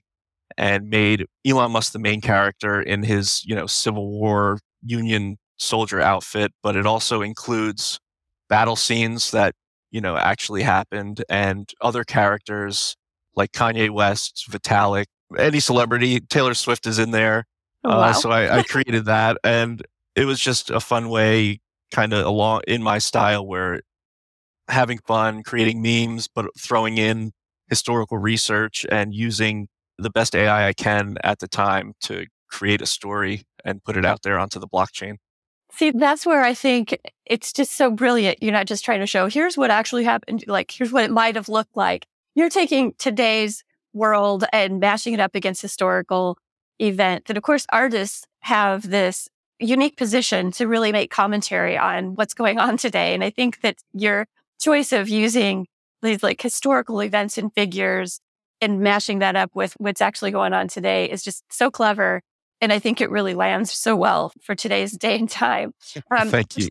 and 0.58 0.89
made 0.89 1.25
Elon 1.46 1.72
Musk 1.72 1.94
the 1.94 2.00
main 2.00 2.20
character 2.20 2.82
in 2.82 3.03
his, 3.03 3.44
you 3.46 3.56
know, 3.56 3.67
Civil 3.67 4.10
War 4.10 4.60
Union 4.84 5.38
soldier 5.58 6.01
outfit, 6.01 6.51
but 6.63 6.75
it 6.75 6.86
also 6.86 7.22
includes 7.22 8.00
battle 8.50 8.75
scenes 8.75 9.32
that, 9.32 9.53
you 9.91 10.01
know, 10.01 10.17
actually 10.17 10.63
happened 10.63 11.24
and 11.29 11.72
other 11.82 12.03
characters 12.03 12.96
like 13.36 13.51
Kanye 13.51 13.89
West, 13.89 14.48
Vitalik, 14.50 15.06
any 15.38 15.60
celebrity, 15.60 16.20
Taylor 16.20 16.56
Swift 16.56 16.88
is 16.88 16.98
in 16.98 17.12
there. 17.12 17.46
Oh, 17.84 17.89
wow. 17.89 18.03
Uh, 18.06 18.13
so 18.13 18.32
I, 18.32 18.58
I 18.60 18.63
created 18.63 19.06
that 19.06 19.38
and 19.44 19.84
it 20.15 20.25
was 20.25 20.39
just 20.39 20.72
a 20.72 20.79
fun 20.79 21.10
way 21.10 21.60
kind 21.91 22.13
of 22.13 22.25
along 22.25 22.62
in 22.67 22.82
my 22.82 22.98
style 22.98 23.46
where 23.46 23.82
having 24.69 25.00
fun, 25.00 25.43
creating 25.43 25.81
memes, 25.81 26.27
but 26.27 26.45
throwing 26.59 26.97
in 26.97 27.31
historical 27.67 28.17
research 28.17 28.86
and 28.91 29.13
using 29.13 29.67
the 29.97 30.09
best 30.09 30.36
AI 30.36 30.67
I 30.67 30.74
can 30.74 31.17
at 31.24 31.39
the 31.39 31.47
time 31.47 31.93
to 32.01 32.25
create 32.50 32.81
a 32.81 32.86
story 32.86 33.43
and 33.65 33.83
put 33.83 33.97
it 33.97 34.05
out 34.05 34.21
there 34.24 34.39
onto 34.39 34.59
the 34.59 34.67
blockchain. 34.67 35.15
See, 35.71 35.91
that's 35.91 36.25
where 36.25 36.43
I 36.43 36.53
think 36.53 36.97
it's 37.25 37.51
just 37.51 37.74
so 37.74 37.91
brilliant. 37.91 38.41
You're 38.41 38.53
not 38.53 38.67
just 38.67 38.86
trying 38.86 39.01
to 39.01 39.07
show, 39.07 39.27
here's 39.27 39.57
what 39.57 39.69
actually 39.69 40.05
happened, 40.05 40.45
like, 40.47 40.71
here's 40.71 40.91
what 40.91 41.03
it 41.03 41.12
might 41.12 41.36
have 41.36 41.50
looked 41.50 41.75
like. 41.75 42.05
You're 42.36 42.50
taking 42.50 42.93
today's 42.97 43.63
world 43.93 44.45
and 44.53 44.79
mashing 44.79 45.13
it 45.13 45.19
up 45.19 45.36
against 45.36 45.62
historical 45.62 46.38
events. 46.79 47.29
And 47.29 47.38
of 47.38 47.43
course, 47.43 47.65
artists 47.69 48.25
have 48.41 48.89
this 48.89 49.27
unique 49.59 49.97
position 49.97 50.51
to 50.51 50.67
really 50.67 50.91
make 50.91 51.12
commentary 51.12 51.77
on 51.77 52.15
what's 52.15 52.33
going 52.33 52.59
on 52.59 52.77
today. 52.77 53.13
And 53.13 53.24
I 53.24 53.29
think 53.29 53.62
that 53.62 53.77
your 53.93 54.27
choice 54.59 54.91
of 54.91 55.09
using 55.09 55.67
these 56.01 56.23
like 56.23 56.41
historical 56.41 57.01
events 57.01 57.37
and 57.37 57.53
figures 57.53 58.19
and 58.61 58.79
mashing 58.81 59.19
that 59.19 59.35
up 59.35 59.51
with 59.53 59.73
what's 59.77 60.01
actually 60.01 60.31
going 60.31 60.53
on 60.53 60.67
today 60.67 61.09
is 61.09 61.23
just 61.23 61.43
so 61.51 61.69
clever. 61.69 62.21
And 62.59 62.73
I 62.73 62.79
think 62.79 63.01
it 63.01 63.11
really 63.11 63.35
lands 63.35 63.71
so 63.71 63.95
well 63.95 64.31
for 64.41 64.55
today's 64.55 64.91
day 64.93 65.17
and 65.17 65.29
time. 65.29 65.73
Um, 66.11 66.29
Thank 66.29 66.57
you. 66.57 66.69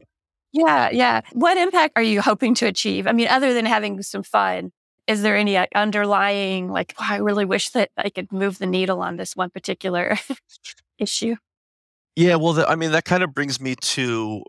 Yeah, 0.52 0.88
yeah. 0.90 1.20
What 1.32 1.58
impact 1.58 1.92
are 1.96 2.02
you 2.02 2.22
hoping 2.22 2.54
to 2.56 2.66
achieve? 2.66 3.06
I 3.06 3.12
mean, 3.12 3.28
other 3.28 3.52
than 3.52 3.66
having 3.66 4.02
some 4.02 4.22
fun, 4.22 4.72
is 5.06 5.22
there 5.22 5.36
any 5.36 5.56
underlying, 5.74 6.70
like, 6.70 6.94
oh, 6.98 7.06
I 7.08 7.18
really 7.18 7.44
wish 7.44 7.70
that 7.70 7.90
I 7.96 8.08
could 8.10 8.32
move 8.32 8.58
the 8.58 8.66
needle 8.66 9.02
on 9.02 9.16
this 9.16 9.36
one 9.36 9.50
particular 9.50 10.18
issue? 10.98 11.36
Yeah, 12.16 12.36
well, 12.36 12.54
the, 12.54 12.68
I 12.68 12.74
mean, 12.74 12.92
that 12.92 13.04
kind 13.04 13.22
of 13.22 13.34
brings 13.34 13.60
me 13.60 13.76
to 13.76 14.42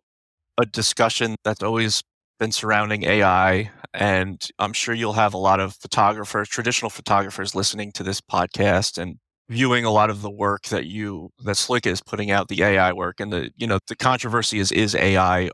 a 0.57 0.65
discussion 0.65 1.35
that's 1.43 1.61
always 1.61 2.01
been 2.39 2.51
surrounding 2.51 3.03
AI. 3.03 3.71
And 3.93 4.45
I'm 4.59 4.73
sure 4.73 4.93
you'll 4.93 5.13
have 5.13 5.33
a 5.33 5.37
lot 5.39 5.59
of 5.59 5.75
photographers, 5.75 6.49
traditional 6.49 6.89
photographers 6.89 7.55
listening 7.55 7.91
to 7.93 8.03
this 8.03 8.21
podcast 8.21 8.97
and 8.97 9.17
viewing 9.49 9.85
a 9.85 9.91
lot 9.91 10.09
of 10.09 10.21
the 10.21 10.29
work 10.29 10.63
that 10.65 10.85
you, 10.85 11.29
that 11.43 11.55
Sloika 11.55 11.87
is 11.87 12.01
putting 12.01 12.31
out, 12.31 12.47
the 12.47 12.63
AI 12.63 12.93
work. 12.93 13.19
And 13.19 13.31
the, 13.31 13.51
you 13.55 13.65
know, 13.65 13.79
the 13.87 13.95
controversy 13.95 14.59
is, 14.59 14.71
is 14.71 14.93
AI 14.95 15.49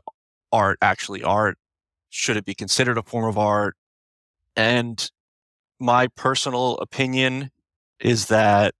art 0.52 0.78
actually 0.82 1.22
art? 1.22 1.56
Should 2.10 2.36
it 2.36 2.44
be 2.44 2.54
considered 2.54 2.98
a 2.98 3.02
form 3.02 3.24
of 3.24 3.38
art? 3.38 3.76
And 4.56 5.10
my 5.80 6.08
personal 6.16 6.78
opinion 6.78 7.50
is 8.00 8.26
that 8.26 8.74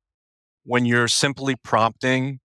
when 0.65 0.85
you're 0.85 1.09
simply 1.09 1.57
prompting 1.57 2.41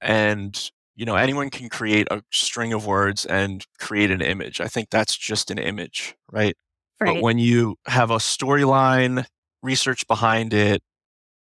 and 0.00 0.70
you 0.96 1.04
know 1.04 1.16
anyone 1.16 1.50
can 1.50 1.68
create 1.68 2.06
a 2.10 2.22
string 2.30 2.72
of 2.72 2.86
words 2.86 3.24
and 3.26 3.66
create 3.78 4.10
an 4.10 4.20
image. 4.20 4.60
I 4.60 4.68
think 4.68 4.90
that's 4.90 5.16
just 5.16 5.50
an 5.50 5.58
image 5.58 6.14
right, 6.30 6.56
right. 7.00 7.14
but 7.14 7.22
when 7.22 7.38
you 7.38 7.76
have 7.86 8.10
a 8.10 8.16
storyline 8.16 9.26
research 9.62 10.06
behind 10.06 10.52
it 10.52 10.82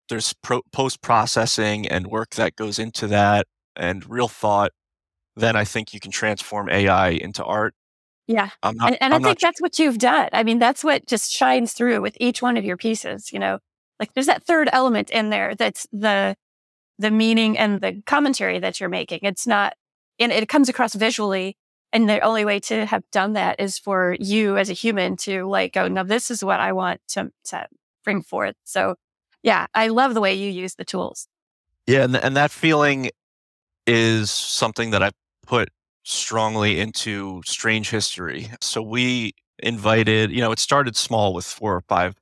there's 0.08 0.34
pro- 0.42 0.62
post 0.72 1.00
processing 1.00 1.88
and 1.88 2.06
work 2.08 2.30
that 2.30 2.56
goes 2.56 2.78
into 2.78 3.06
that 3.06 3.46
and 3.76 4.08
real 4.08 4.28
thought 4.28 4.70
then 5.36 5.56
i 5.56 5.64
think 5.64 5.94
you 5.94 6.00
can 6.00 6.10
transform 6.10 6.68
ai 6.68 7.08
into 7.08 7.42
art. 7.44 7.74
Yeah 8.26 8.50
not, 8.62 8.92
and, 8.92 8.98
and 9.00 9.14
i 9.14 9.18
think 9.18 9.40
that's 9.40 9.60
what 9.60 9.78
you've 9.78 9.98
done. 9.98 10.28
I 10.32 10.42
mean 10.44 10.58
that's 10.58 10.84
what 10.84 11.06
just 11.06 11.32
shines 11.32 11.72
through 11.72 12.00
with 12.02 12.16
each 12.20 12.42
one 12.42 12.56
of 12.56 12.64
your 12.64 12.76
pieces 12.76 13.32
you 13.32 13.38
know? 13.38 13.58
Like 13.98 14.12
there's 14.12 14.26
that 14.26 14.44
third 14.44 14.68
element 14.72 15.10
in 15.10 15.30
there 15.30 15.54
that's 15.54 15.86
the 15.92 16.36
the 16.98 17.10
meaning 17.10 17.58
and 17.58 17.80
the 17.80 18.02
commentary 18.06 18.58
that 18.58 18.80
you're 18.80 18.88
making. 18.88 19.20
It's 19.22 19.46
not, 19.46 19.74
and 20.18 20.32
it 20.32 20.48
comes 20.48 20.68
across 20.68 20.94
visually. 20.94 21.56
And 21.92 22.08
the 22.08 22.20
only 22.20 22.44
way 22.44 22.58
to 22.60 22.86
have 22.86 23.04
done 23.12 23.34
that 23.34 23.60
is 23.60 23.78
for 23.78 24.16
you 24.18 24.56
as 24.56 24.68
a 24.68 24.72
human 24.72 25.16
to 25.18 25.44
like 25.44 25.72
go, 25.72 25.86
no, 25.86 26.02
this 26.02 26.30
is 26.30 26.44
what 26.44 26.58
I 26.58 26.72
want 26.72 27.00
to, 27.08 27.30
to 27.46 27.66
bring 28.02 28.22
forth. 28.22 28.56
So 28.64 28.96
yeah, 29.42 29.66
I 29.74 29.88
love 29.88 30.14
the 30.14 30.20
way 30.20 30.34
you 30.34 30.50
use 30.50 30.74
the 30.74 30.84
tools. 30.84 31.28
Yeah. 31.86 32.04
And, 32.04 32.16
and 32.16 32.36
that 32.36 32.50
feeling 32.50 33.10
is 33.86 34.30
something 34.30 34.90
that 34.90 35.02
I 35.02 35.10
put 35.46 35.68
strongly 36.02 36.80
into 36.80 37.42
strange 37.44 37.90
history. 37.90 38.50
So 38.60 38.82
we 38.82 39.34
invited, 39.58 40.30
you 40.30 40.40
know, 40.40 40.52
it 40.52 40.58
started 40.58 40.96
small 40.96 41.32
with 41.34 41.44
four 41.44 41.76
or 41.76 41.80
five 41.82 42.14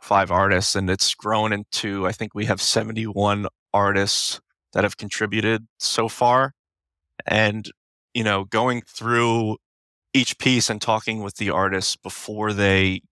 five 0.00 0.30
artists 0.30 0.76
and 0.76 0.88
it's 0.88 1.14
grown 1.14 1.52
into 1.52 2.06
I 2.06 2.12
think 2.12 2.32
we 2.32 2.44
have 2.44 2.62
71 2.62 3.48
artists 3.76 4.40
that 4.72 4.84
have 4.84 4.96
contributed 4.96 5.66
so 5.78 6.08
far. 6.08 6.52
And, 7.26 7.70
you 8.14 8.24
know, 8.24 8.44
going 8.44 8.82
through 8.86 9.58
each 10.14 10.38
piece 10.38 10.70
and 10.70 10.80
talking 10.80 11.22
with 11.22 11.36
the 11.36 11.50
artists 11.50 11.96
before 11.96 12.52
they 12.52 13.02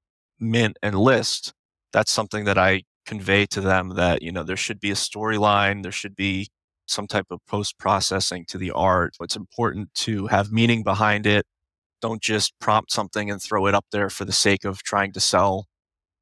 mint 0.40 0.78
and 0.83 0.99
list, 0.99 1.52
that's 1.92 2.11
something 2.11 2.44
that 2.44 2.59
I 2.59 2.83
convey 3.06 3.47
to 3.47 3.61
them 3.61 3.90
that, 3.97 4.23
you 4.23 4.33
know, 4.33 4.42
there 4.42 4.56
should 4.56 4.80
be 4.80 4.90
a 4.90 4.94
storyline, 4.94 5.83
there 5.83 5.92
should 5.92 6.16
be 6.16 6.49
some 6.87 7.06
type 7.06 7.26
of 7.30 7.40
post 7.47 7.78
processing 7.78 8.44
to 8.49 8.59
the 8.59 8.71
art. 8.71 9.16
It's 9.21 9.37
important 9.37 9.94
to 10.06 10.26
have 10.28 10.52
meaning 10.52 10.83
behind 10.83 11.26
it. 11.26 11.44
Don't 12.00 12.23
just 12.23 12.52
prompt 12.59 12.92
something 12.92 13.30
and 13.30 13.40
throw 13.40 13.66
it 13.66 13.75
up 13.75 13.87
there 13.90 14.11
for 14.11 14.25
the 14.25 14.33
sake 14.33 14.64
of 14.64 14.83
trying 14.83 15.12
to 15.12 15.21
sell 15.21 15.66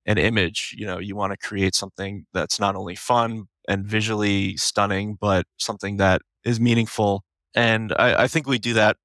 an 0.06 0.18
image. 0.18 0.74
You 0.76 0.86
know, 0.86 0.98
you 0.98 1.16
want 1.16 1.32
to 1.32 1.48
create 1.48 1.74
something 1.74 2.26
that's 2.32 2.60
not 2.60 2.76
only 2.76 2.96
fun 2.96 3.48
and 3.68 3.84
visually 3.84 4.56
stunning, 4.56 5.16
but 5.20 5.46
something 5.58 5.96
that 5.98 6.22
is 6.44 6.60
meaningful. 6.60 7.24
And 7.54 7.92
I, 7.98 8.24
I 8.24 8.28
think 8.28 8.46
we 8.46 8.58
do 8.58 8.74
that 8.74 8.96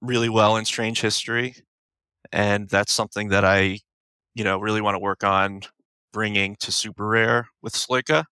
really 0.00 0.28
well 0.28 0.56
in 0.56 0.64
Strange 0.64 1.00
History. 1.00 1.56
And 2.32 2.68
that's 2.68 2.92
something 2.92 3.28
that 3.28 3.44
I, 3.44 3.78
you 4.34 4.44
know, 4.44 4.58
really 4.58 4.80
want 4.80 4.94
to 4.94 4.98
work 4.98 5.24
on 5.24 5.62
bringing 6.12 6.56
to 6.60 6.72
Super 6.72 7.06
Rare 7.06 7.48
with 7.62 7.74
Sloika. 7.74 8.24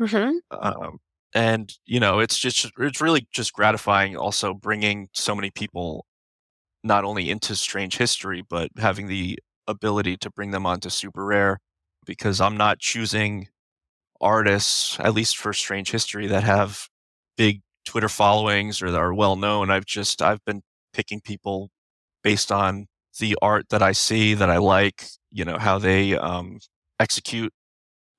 Mm-hmm. 0.00 0.38
Um, 0.50 0.98
and 1.34 1.72
you 1.84 2.00
know, 2.00 2.20
it's 2.20 2.38
just 2.38 2.70
it's 2.78 3.00
really 3.00 3.26
just 3.32 3.52
gratifying 3.52 4.16
also 4.16 4.54
bringing 4.54 5.08
so 5.12 5.34
many 5.34 5.50
people 5.50 6.06
not 6.84 7.04
only 7.04 7.30
into 7.30 7.54
Strange 7.56 7.98
History, 7.98 8.42
but 8.48 8.70
having 8.78 9.08
the 9.08 9.38
ability 9.66 10.16
to 10.18 10.30
bring 10.30 10.52
them 10.52 10.64
onto 10.64 10.88
Super 10.88 11.24
Rare 11.24 11.58
because 12.06 12.40
I'm 12.40 12.56
not 12.56 12.78
choosing 12.78 13.48
artists, 14.20 14.98
at 15.00 15.14
least 15.14 15.36
for 15.36 15.52
Strange 15.52 15.90
History, 15.90 16.26
that 16.28 16.44
have 16.44 16.88
big 17.36 17.62
Twitter 17.84 18.08
followings 18.08 18.82
or 18.82 18.90
that 18.90 19.00
are 19.00 19.14
well 19.14 19.36
known. 19.36 19.70
I've 19.70 19.86
just 19.86 20.20
I've 20.22 20.44
been 20.44 20.62
picking 20.92 21.20
people 21.20 21.70
based 22.22 22.52
on 22.52 22.86
the 23.18 23.36
art 23.40 23.68
that 23.70 23.82
I 23.82 23.92
see 23.92 24.34
that 24.34 24.50
I 24.50 24.58
like, 24.58 25.06
you 25.30 25.44
know, 25.44 25.58
how 25.58 25.78
they 25.78 26.16
um, 26.16 26.58
execute. 27.00 27.52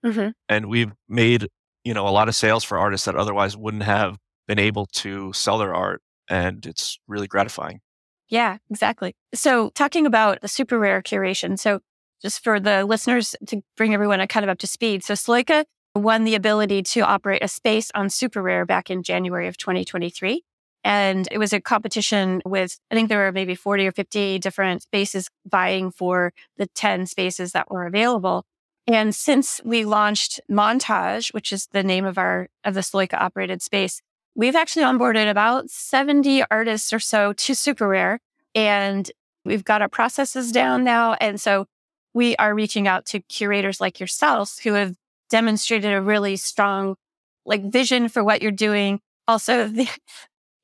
Mm-hmm. 0.06 0.30
And 0.48 0.66
we've 0.68 0.92
made, 1.08 1.48
you 1.84 1.94
know, 1.94 2.08
a 2.08 2.10
lot 2.10 2.28
of 2.28 2.36
sales 2.36 2.64
for 2.64 2.78
artists 2.78 3.06
that 3.06 3.16
otherwise 3.16 3.56
wouldn't 3.56 3.84
have 3.84 4.18
been 4.48 4.60
able 4.60 4.88
to 4.88 5.32
sell 5.34 5.58
their 5.58 5.74
art. 5.74 6.02
And 6.30 6.66
it's 6.66 7.00
really 7.08 7.28
gratifying. 7.28 7.82
Yeah, 8.30 8.58
exactly. 8.70 9.16
So 9.34 9.72
talking 9.72 10.06
about 10.06 10.42
the 10.42 10.48
super 10.48 10.78
rare 10.78 11.02
curation. 11.02 11.58
So 11.58 11.80
just 12.22 12.44
for 12.44 12.60
the 12.60 12.86
listeners 12.86 13.36
to 13.48 13.62
bring 13.76 13.94
everyone 13.94 14.26
kind 14.28 14.44
of 14.44 14.50
up 14.50 14.60
to 14.60 14.68
speed. 14.68 15.04
So 15.04 15.14
Sloika 15.14 15.66
won 16.00 16.24
the 16.24 16.36
ability 16.36 16.84
to 16.84 17.02
operate 17.02 17.44
a 17.44 17.48
space 17.48 17.92
on 17.94 18.10
Super 18.10 18.42
Rare 18.42 18.66
back 18.66 18.90
in 18.90 19.04
January 19.04 19.48
of 19.48 19.58
2023. 19.58 20.44
And 20.84 21.28
it 21.32 21.38
was 21.38 21.52
a 21.52 21.60
competition 21.60 22.42
with, 22.46 22.80
I 22.90 22.96
think 22.96 23.10
there 23.10 23.20
were 23.20 23.32
maybe 23.32 23.56
40 23.56 23.88
or 23.88 23.92
50 23.92 24.40
different 24.40 24.82
spaces 24.82 25.30
vying 25.46 25.92
for 25.92 26.34
the 26.58 26.68
10 26.68 27.06
spaces 27.06 27.52
that 27.52 27.70
were 27.70 27.86
available. 27.86 28.46
And 28.88 29.14
since 29.14 29.62
we 29.64 29.86
launched 29.86 30.40
Montage, 30.50 31.34
which 31.34 31.52
is 31.52 31.68
the 31.72 31.84
name 31.84 32.06
of 32.06 32.18
our, 32.18 32.48
of 32.64 32.74
the 32.74 32.80
Sloika 32.80 33.20
operated 33.20 33.62
space, 33.62 34.02
we've 34.36 34.56
actually 34.56 34.84
onboarded 34.84 35.30
about 35.30 35.70
70 35.70 36.44
artists 36.50 36.94
or 36.94 37.00
so 37.00 37.34
to 37.34 37.54
Super 37.54 37.88
Rare. 37.88 38.20
And 38.56 39.12
we've 39.46 39.66
got 39.66 39.82
our 39.82 39.90
processes 39.90 40.52
down 40.52 40.84
now. 40.84 41.14
And 41.20 41.40
so 41.40 41.66
we 42.14 42.36
are 42.38 42.56
reaching 42.56 42.88
out 42.88 43.06
to 43.08 43.20
curators 43.20 43.80
like 43.80 44.00
yourselves 44.00 44.60
who 44.60 44.74
have 44.74 44.96
demonstrated 45.30 45.94
a 45.94 46.02
really 46.02 46.36
strong 46.36 46.96
like 47.46 47.72
vision 47.72 48.10
for 48.10 48.24
what 48.24 48.42
you're 48.42 48.52
doing. 48.52 49.00
Also, 49.28 49.68
the, 49.68 49.88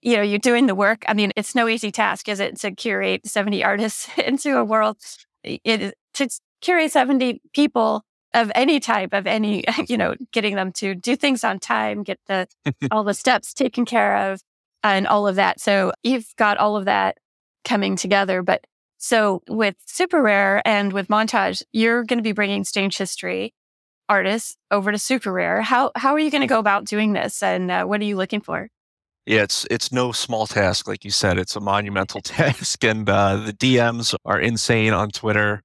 you 0.01 0.15
know, 0.15 0.21
you're 0.21 0.39
doing 0.39 0.67
the 0.67 0.75
work. 0.75 1.03
I 1.07 1.13
mean, 1.13 1.31
it's 1.35 1.55
no 1.55 1.67
easy 1.67 1.91
task, 1.91 2.29
is 2.29 2.39
it, 2.39 2.59
to 2.61 2.71
curate 2.71 3.27
70 3.27 3.63
artists 3.63 4.07
into 4.17 4.57
a 4.57 4.63
world. 4.63 4.97
It 5.43 5.95
to 6.15 6.29
curate 6.61 6.91
70 6.91 7.41
people 7.53 8.03
of 8.33 8.51
any 8.53 8.79
type 8.79 9.13
of 9.13 9.27
any, 9.27 9.63
you 9.87 9.97
know, 9.97 10.15
getting 10.31 10.55
them 10.55 10.71
to 10.73 10.95
do 10.95 11.15
things 11.15 11.43
on 11.43 11.59
time, 11.59 12.03
get 12.03 12.19
the 12.27 12.47
all 12.91 13.03
the 13.03 13.13
steps 13.13 13.53
taken 13.53 13.85
care 13.85 14.31
of 14.31 14.41
and 14.83 15.07
all 15.07 15.27
of 15.27 15.35
that. 15.35 15.59
So 15.59 15.93
you've 16.03 16.35
got 16.37 16.57
all 16.57 16.75
of 16.75 16.85
that 16.85 17.17
coming 17.63 17.95
together. 17.95 18.43
But 18.43 18.65
so 18.97 19.41
with 19.47 19.75
Super 19.85 20.21
Rare 20.21 20.61
and 20.65 20.93
with 20.93 21.07
Montage, 21.07 21.63
you're 21.73 22.03
going 22.03 22.19
to 22.19 22.23
be 22.23 22.31
bringing 22.31 22.63
Strange 22.63 22.97
History 22.97 23.53
artists 24.09 24.57
over 24.71 24.91
to 24.91 24.97
Super 24.97 25.31
Rare. 25.31 25.61
How 25.61 25.91
how 25.95 26.13
are 26.13 26.19
you 26.19 26.31
going 26.31 26.41
to 26.41 26.47
go 26.47 26.59
about 26.59 26.85
doing 26.85 27.13
this, 27.13 27.41
and 27.41 27.71
uh, 27.71 27.85
what 27.85 28.01
are 28.01 28.05
you 28.05 28.15
looking 28.15 28.41
for? 28.41 28.69
Yeah, 29.25 29.41
it's 29.41 29.65
it's 29.71 29.91
no 29.91 30.11
small 30.11 30.45
task, 30.45 30.87
like 30.87 31.03
you 31.03 31.11
said. 31.11 31.37
It's 31.39 31.55
a 31.55 31.59
monumental 31.59 32.21
task, 32.21 32.83
and 32.83 33.09
uh, 33.09 33.37
the 33.37 33.53
DMs 33.53 34.15
are 34.25 34.39
insane 34.39 34.93
on 34.93 35.09
Twitter, 35.09 35.61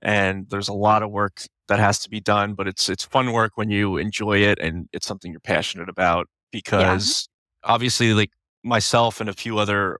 and 0.00 0.48
there's 0.48 0.68
a 0.68 0.72
lot 0.74 1.02
of 1.02 1.10
work 1.10 1.42
that 1.68 1.78
has 1.78 1.98
to 2.00 2.10
be 2.10 2.20
done. 2.20 2.54
But 2.54 2.68
it's 2.68 2.88
it's 2.88 3.04
fun 3.04 3.32
work 3.32 3.52
when 3.56 3.70
you 3.70 3.98
enjoy 3.98 4.38
it 4.38 4.58
and 4.58 4.88
it's 4.92 5.06
something 5.06 5.30
you're 5.30 5.40
passionate 5.40 5.88
about. 5.88 6.26
Because 6.50 7.28
yeah. 7.64 7.72
obviously, 7.72 8.14
like 8.14 8.30
myself 8.64 9.20
and 9.20 9.28
a 9.28 9.34
few 9.34 9.58
other 9.58 9.98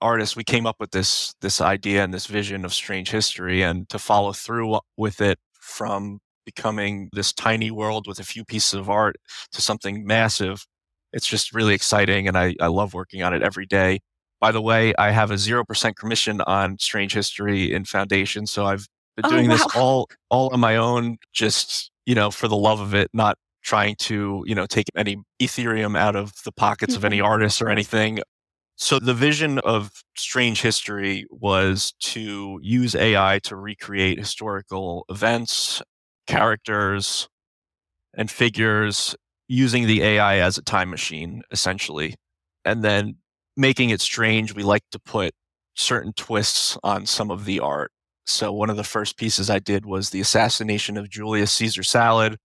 artists, 0.00 0.36
we 0.36 0.44
came 0.44 0.66
up 0.66 0.76
with 0.80 0.92
this 0.92 1.34
this 1.42 1.60
idea 1.60 2.02
and 2.02 2.14
this 2.14 2.26
vision 2.26 2.64
of 2.64 2.72
strange 2.72 3.10
history, 3.10 3.62
and 3.62 3.88
to 3.90 3.98
follow 3.98 4.32
through 4.32 4.78
with 4.96 5.20
it 5.20 5.38
from 5.60 6.20
becoming 6.52 7.08
this 7.12 7.32
tiny 7.32 7.70
world 7.70 8.06
with 8.06 8.18
a 8.18 8.24
few 8.24 8.44
pieces 8.44 8.74
of 8.74 8.88
art 8.88 9.16
to 9.52 9.60
something 9.60 10.06
massive 10.06 10.66
it's 11.12 11.26
just 11.26 11.54
really 11.54 11.74
exciting 11.74 12.28
and 12.28 12.36
I, 12.36 12.54
I 12.60 12.68
love 12.68 12.94
working 12.94 13.22
on 13.22 13.34
it 13.34 13.42
every 13.42 13.66
day. 13.66 14.00
By 14.40 14.52
the 14.52 14.62
way, 14.62 14.94
I 14.98 15.10
have 15.10 15.30
a 15.30 15.34
0% 15.34 15.96
commission 15.96 16.40
on 16.42 16.78
Strange 16.78 17.12
History 17.12 17.72
in 17.72 17.84
Foundation. 17.84 18.46
So 18.46 18.64
I've 18.64 18.86
been 19.16 19.26
oh, 19.26 19.30
doing 19.30 19.46
oh, 19.46 19.50
wow. 19.50 19.56
this 19.56 19.76
all, 19.76 20.08
all 20.30 20.52
on 20.52 20.60
my 20.60 20.76
own, 20.76 21.18
just, 21.32 21.90
you 22.06 22.14
know, 22.14 22.30
for 22.30 22.48
the 22.48 22.56
love 22.56 22.80
of 22.80 22.94
it, 22.94 23.10
not 23.12 23.36
trying 23.62 23.96
to, 23.96 24.42
you 24.46 24.54
know, 24.54 24.66
take 24.66 24.86
any 24.96 25.18
Ethereum 25.42 25.98
out 25.98 26.16
of 26.16 26.32
the 26.44 26.52
pockets 26.52 26.96
of 26.96 27.04
any 27.04 27.18
mm-hmm. 27.18 27.26
artists 27.26 27.60
or 27.60 27.68
anything. 27.68 28.20
So 28.76 28.98
the 28.98 29.12
vision 29.12 29.58
of 29.58 29.90
Strange 30.16 30.62
History 30.62 31.26
was 31.30 31.92
to 32.00 32.58
use 32.62 32.94
AI 32.94 33.40
to 33.40 33.56
recreate 33.56 34.18
historical 34.18 35.04
events, 35.10 35.82
characters, 36.30 37.28
and 38.14 38.30
figures 38.30 39.14
using 39.48 39.86
the 39.86 40.02
AI 40.02 40.36
as 40.38 40.58
a 40.58 40.62
time 40.62 40.90
machine, 40.90 41.42
essentially. 41.50 42.14
And 42.64 42.84
then 42.84 43.16
making 43.56 43.90
it 43.90 44.00
strange, 44.00 44.54
we 44.54 44.62
like 44.62 44.84
to 44.92 44.98
put 44.98 45.32
certain 45.74 46.12
twists 46.12 46.78
on 46.82 47.06
some 47.06 47.30
of 47.30 47.44
the 47.44 47.60
art. 47.60 47.90
So 48.26 48.52
one 48.52 48.70
of 48.70 48.76
the 48.76 48.84
first 48.84 49.16
pieces 49.16 49.50
I 49.50 49.58
did 49.58 49.84
was 49.84 50.10
the 50.10 50.20
assassination 50.20 50.96
of 50.96 51.10
Julius 51.10 51.52
Caesar 51.52 51.82
salad, 51.82 52.36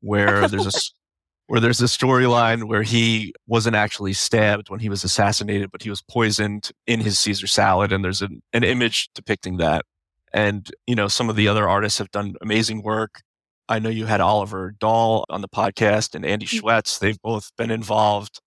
where 0.00 0.48
there's 0.48 0.66
a 0.66 0.78
where 1.46 1.60
there's 1.60 1.82
a 1.82 1.84
storyline 1.84 2.64
where 2.64 2.82
he 2.82 3.34
wasn't 3.46 3.76
actually 3.76 4.14
stabbed 4.14 4.70
when 4.70 4.80
he 4.80 4.88
was 4.88 5.04
assassinated, 5.04 5.70
but 5.70 5.82
he 5.82 5.90
was 5.90 6.00
poisoned 6.00 6.70
in 6.86 7.00
his 7.00 7.18
Caesar 7.18 7.46
salad, 7.46 7.92
and 7.92 8.02
there's 8.02 8.22
an, 8.22 8.40
an 8.54 8.64
image 8.64 9.10
depicting 9.14 9.58
that. 9.58 9.84
And 10.32 10.70
you 10.86 10.94
know, 10.94 11.08
some 11.08 11.28
of 11.28 11.36
the 11.36 11.48
other 11.48 11.68
artists 11.68 11.98
have 11.98 12.10
done 12.10 12.34
amazing 12.40 12.82
work. 12.82 13.20
I 13.68 13.78
know 13.78 13.88
you 13.88 14.06
had 14.06 14.20
Oliver 14.20 14.74
Dahl 14.78 15.24
on 15.30 15.40
the 15.40 15.48
podcast 15.48 16.14
and 16.14 16.24
Andy 16.24 16.46
mm. 16.46 16.60
Schwetz. 16.60 16.98
They've 16.98 17.20
both 17.22 17.50
been 17.56 17.70
involved. 17.70 18.40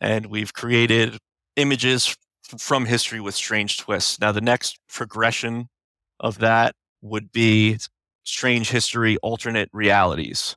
And 0.00 0.26
we've 0.26 0.52
created 0.52 1.18
images 1.56 2.16
from 2.58 2.84
history 2.84 3.20
with 3.20 3.34
strange 3.34 3.78
twists. 3.78 4.20
Now, 4.20 4.32
the 4.32 4.40
next 4.40 4.78
progression 4.88 5.68
of 6.20 6.38
that 6.38 6.74
would 7.02 7.32
be 7.32 7.78
strange 8.24 8.70
history, 8.70 9.16
alternate 9.22 9.68
realities. 9.72 10.56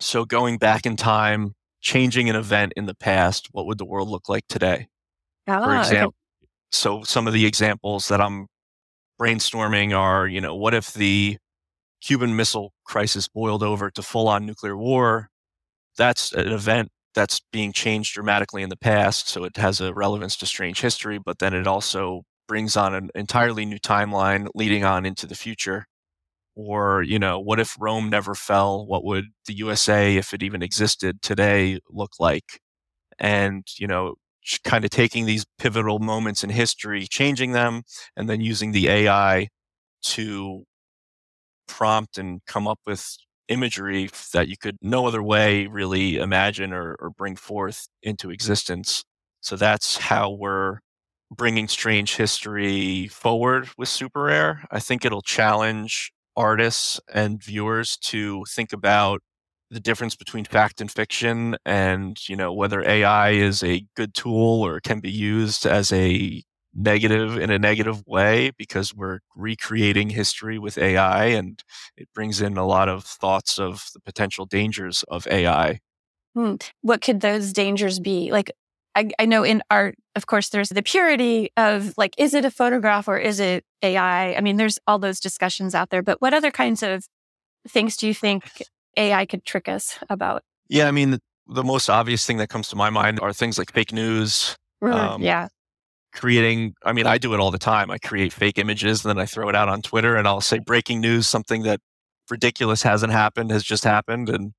So, 0.00 0.24
going 0.24 0.58
back 0.58 0.86
in 0.86 0.96
time, 0.96 1.54
changing 1.80 2.28
an 2.28 2.36
event 2.36 2.72
in 2.76 2.86
the 2.86 2.94
past, 2.94 3.48
what 3.52 3.66
would 3.66 3.78
the 3.78 3.84
world 3.84 4.08
look 4.08 4.28
like 4.28 4.44
today? 4.48 4.88
Oh, 5.46 5.64
For 5.64 5.76
example, 5.76 6.14
okay. 6.42 6.48
so 6.72 7.02
some 7.02 7.26
of 7.26 7.32
the 7.32 7.46
examples 7.46 8.08
that 8.08 8.20
I'm 8.20 8.46
brainstorming 9.20 9.96
are, 9.96 10.26
you 10.26 10.40
know, 10.40 10.54
what 10.54 10.74
if 10.74 10.92
the 10.92 11.38
Cuban 12.02 12.36
Missile 12.36 12.72
Crisis 12.84 13.28
boiled 13.28 13.62
over 13.62 13.90
to 13.90 14.02
full 14.02 14.28
on 14.28 14.46
nuclear 14.46 14.76
war, 14.76 15.28
that's 15.96 16.32
an 16.32 16.52
event 16.52 16.90
that's 17.14 17.40
being 17.52 17.72
changed 17.72 18.14
dramatically 18.14 18.62
in 18.62 18.68
the 18.68 18.76
past. 18.76 19.28
So 19.28 19.44
it 19.44 19.56
has 19.56 19.80
a 19.80 19.92
relevance 19.92 20.36
to 20.38 20.46
strange 20.46 20.80
history, 20.80 21.18
but 21.18 21.38
then 21.38 21.54
it 21.54 21.66
also 21.66 22.22
brings 22.46 22.76
on 22.76 22.94
an 22.94 23.10
entirely 23.14 23.66
new 23.66 23.78
timeline 23.78 24.48
leading 24.54 24.84
on 24.84 25.04
into 25.04 25.26
the 25.26 25.34
future. 25.34 25.86
Or, 26.56 27.02
you 27.02 27.18
know, 27.18 27.38
what 27.40 27.60
if 27.60 27.76
Rome 27.78 28.10
never 28.10 28.34
fell? 28.34 28.86
What 28.86 29.04
would 29.04 29.26
the 29.46 29.54
USA, 29.54 30.16
if 30.16 30.34
it 30.34 30.42
even 30.42 30.62
existed 30.62 31.22
today, 31.22 31.78
look 31.90 32.12
like? 32.20 32.60
And, 33.18 33.64
you 33.78 33.86
know, 33.86 34.14
kind 34.64 34.84
of 34.84 34.90
taking 34.90 35.26
these 35.26 35.46
pivotal 35.58 35.98
moments 35.98 36.44
in 36.44 36.50
history, 36.50 37.06
changing 37.08 37.52
them, 37.52 37.82
and 38.16 38.28
then 38.28 38.40
using 38.40 38.72
the 38.72 38.88
AI 38.88 39.48
to 40.04 40.64
prompt 41.68 42.18
and 42.18 42.40
come 42.46 42.66
up 42.66 42.80
with 42.86 43.16
imagery 43.48 44.10
that 44.32 44.48
you 44.48 44.56
could 44.56 44.76
no 44.82 45.06
other 45.06 45.22
way 45.22 45.66
really 45.66 46.16
imagine 46.16 46.72
or, 46.72 46.96
or 47.00 47.10
bring 47.10 47.36
forth 47.36 47.88
into 48.02 48.30
existence. 48.30 49.04
So 49.40 49.56
that's 49.56 49.96
how 49.98 50.30
we're 50.30 50.78
bringing 51.30 51.68
strange 51.68 52.16
history 52.16 53.08
forward 53.08 53.68
with 53.76 53.88
Super 53.88 54.24
Rare. 54.24 54.64
I 54.70 54.80
think 54.80 55.04
it'll 55.04 55.22
challenge 55.22 56.12
artists 56.36 57.00
and 57.12 57.42
viewers 57.42 57.96
to 57.98 58.44
think 58.48 58.72
about 58.72 59.20
the 59.70 59.80
difference 59.80 60.16
between 60.16 60.44
fact 60.44 60.80
and 60.80 60.90
fiction 60.90 61.56
and 61.66 62.16
you 62.28 62.36
know 62.36 62.52
whether 62.52 62.80
AI 62.88 63.30
is 63.32 63.62
a 63.62 63.84
good 63.96 64.14
tool 64.14 64.64
or 64.64 64.80
can 64.80 65.00
be 65.00 65.10
used 65.10 65.66
as 65.66 65.92
a 65.92 66.42
negative 66.74 67.38
in 67.38 67.50
a 67.50 67.58
negative 67.58 68.02
way 68.06 68.50
because 68.56 68.94
we're 68.94 69.20
recreating 69.34 70.10
history 70.10 70.58
with 70.58 70.78
AI 70.78 71.26
and 71.26 71.62
it 71.96 72.08
brings 72.14 72.40
in 72.40 72.56
a 72.56 72.66
lot 72.66 72.88
of 72.88 73.04
thoughts 73.04 73.58
of 73.58 73.86
the 73.94 74.00
potential 74.00 74.46
dangers 74.46 75.04
of 75.08 75.26
AI. 75.28 75.80
Hmm. 76.34 76.56
What 76.82 77.00
could 77.00 77.20
those 77.20 77.52
dangers 77.52 77.98
be? 77.98 78.30
Like, 78.30 78.52
I, 78.94 79.10
I, 79.18 79.26
know 79.26 79.44
in 79.44 79.62
art, 79.70 79.96
of 80.14 80.26
course, 80.26 80.50
there's 80.50 80.68
the 80.68 80.82
purity 80.82 81.50
of 81.56 81.94
like, 81.96 82.14
is 82.18 82.34
it 82.34 82.44
a 82.44 82.50
photograph 82.50 83.08
or 83.08 83.18
is 83.18 83.40
it 83.40 83.64
AI? 83.82 84.34
I 84.34 84.40
mean, 84.40 84.56
there's 84.56 84.78
all 84.86 84.98
those 84.98 85.20
discussions 85.20 85.74
out 85.74 85.90
there, 85.90 86.02
but 86.02 86.20
what 86.20 86.34
other 86.34 86.50
kinds 86.50 86.82
of 86.82 87.06
things 87.66 87.96
do 87.96 88.06
you 88.06 88.14
think 88.14 88.62
AI 88.96 89.26
could 89.26 89.44
trick 89.44 89.68
us 89.68 89.98
about? 90.10 90.42
Yeah, 90.68 90.88
I 90.88 90.90
mean, 90.90 91.12
the, 91.12 91.20
the 91.46 91.64
most 91.64 91.88
obvious 91.88 92.26
thing 92.26 92.38
that 92.38 92.48
comes 92.48 92.68
to 92.68 92.76
my 92.76 92.90
mind 92.90 93.20
are 93.20 93.32
things 93.32 93.58
like 93.58 93.72
fake 93.72 93.92
news. 93.92 94.56
Um, 94.80 95.22
yeah 95.22 95.48
creating 96.18 96.74
i 96.84 96.92
mean 96.92 97.06
i 97.06 97.16
do 97.16 97.32
it 97.32 97.40
all 97.40 97.50
the 97.52 97.58
time. 97.58 97.90
I 97.90 97.98
create 97.98 98.32
fake 98.32 98.58
images 98.58 99.04
and 99.04 99.10
then 99.10 99.22
i 99.22 99.26
throw 99.26 99.48
it 99.48 99.54
out 99.54 99.68
on 99.68 99.82
twitter 99.82 100.16
and 100.16 100.26
i'll 100.26 100.40
say 100.40 100.58
breaking 100.58 101.00
news 101.00 101.26
something 101.26 101.62
that 101.62 101.80
ridiculous 102.28 102.82
hasn't 102.82 103.12
happened 103.12 103.52
has 103.52 103.62
just 103.62 103.84
happened 103.84 104.28
and 104.28 104.52